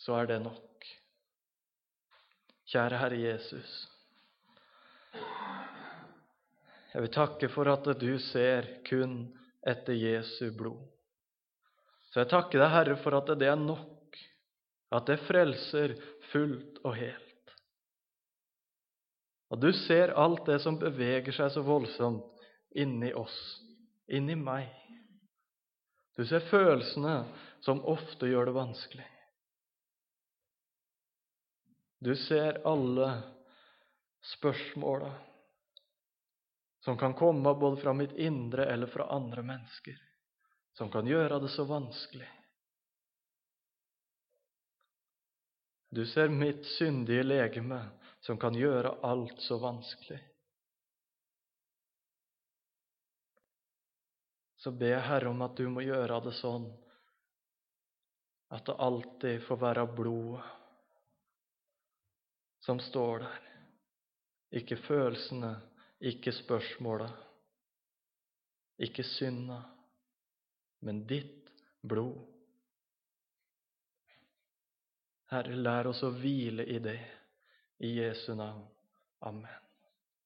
så 0.03 0.19
er 0.19 0.27
det 0.33 0.41
nok. 0.43 0.91
Kjære 2.67 2.99
Herre 2.99 3.23
Jesus. 3.23 3.79
Jeg 6.93 7.01
vil 7.01 7.13
takke 7.13 7.49
for 7.49 7.69
at 7.71 7.87
du 7.97 8.11
ser 8.21 8.67
kun 8.85 9.23
etter 9.65 9.97
Jesu 9.97 10.51
blod. 10.53 10.81
Så 12.11 12.21
jeg 12.21 12.29
takker 12.29 12.61
deg, 12.61 12.69
Herre, 12.69 12.97
for 13.01 13.17
at 13.17 13.31
det 13.41 13.47
er 13.49 13.57
nok, 13.57 14.19
at 14.93 15.07
det 15.09 15.23
frelser 15.25 15.95
fullt 16.29 16.83
og 16.85 16.93
helt. 16.99 17.55
Og 19.49 19.61
du 19.61 19.71
ser 19.73 20.13
alt 20.17 20.45
det 20.45 20.59
som 20.61 20.77
beveger 20.81 21.33
seg 21.33 21.49
så 21.53 21.65
voldsomt 21.65 22.45
inni 22.77 23.09
oss, 23.17 23.37
inni 24.09 24.37
meg. 24.37 24.69
Du 26.13 26.21
ser 26.29 26.45
følelsene 26.45 27.23
som 27.65 27.81
ofte 27.89 28.29
gjør 28.29 28.49
det 28.51 28.55
vanskelig. 28.57 29.09
Du 32.03 32.13
ser 32.19 32.61
alle 32.67 33.09
spørsmåla 34.35 35.13
som 36.83 36.97
kan 36.97 37.13
komme 37.13 37.53
både 37.55 37.81
fra 37.81 37.93
mitt 37.93 38.11
indre 38.11 38.65
eller 38.65 38.87
fra 38.87 39.05
andre 39.15 39.43
mennesker, 39.43 39.95
som 40.73 40.91
kan 40.91 41.07
gjøre 41.07 41.39
det 41.39 41.49
så 41.53 41.63
vanskelig. 41.63 42.27
Du 45.89 46.05
ser 46.05 46.27
mitt 46.29 46.65
syndige 46.65 47.23
legeme, 47.23 47.79
som 48.19 48.37
kan 48.37 48.55
gjøre 48.55 48.97
alt 49.01 49.39
så 49.41 49.61
vanskelig. 49.63 50.19
Så 54.57 54.71
ber 54.71 54.95
jeg 54.97 55.07
Herre 55.07 55.31
om 55.31 55.41
at 55.47 55.55
du 55.55 55.67
må 55.71 55.87
gjøre 55.87 56.19
det 56.27 56.35
sånn 56.35 56.67
at 58.51 58.67
det 58.67 58.75
alltid 58.75 59.43
får 59.47 59.63
være 59.69 59.91
blodet 59.95 60.43
som 62.63 62.79
står 62.79 63.23
der, 63.23 63.39
ikke 64.59 64.83
følelsene 64.83 65.59
ikke 66.03 66.33
spørsmålet, 66.35 67.11
ikke 68.83 69.05
synda, 69.07 69.61
men 70.83 71.03
ditt 71.07 71.51
blod. 71.87 72.19
Herre, 75.31 75.55
lær 75.55 75.89
oss 75.93 76.03
å 76.05 76.11
hvile 76.13 76.65
i 76.67 76.79
det. 76.83 76.99
I 77.83 77.95
Jesu 77.97 78.33
navn. 78.37 78.65
Amen. 79.25 79.62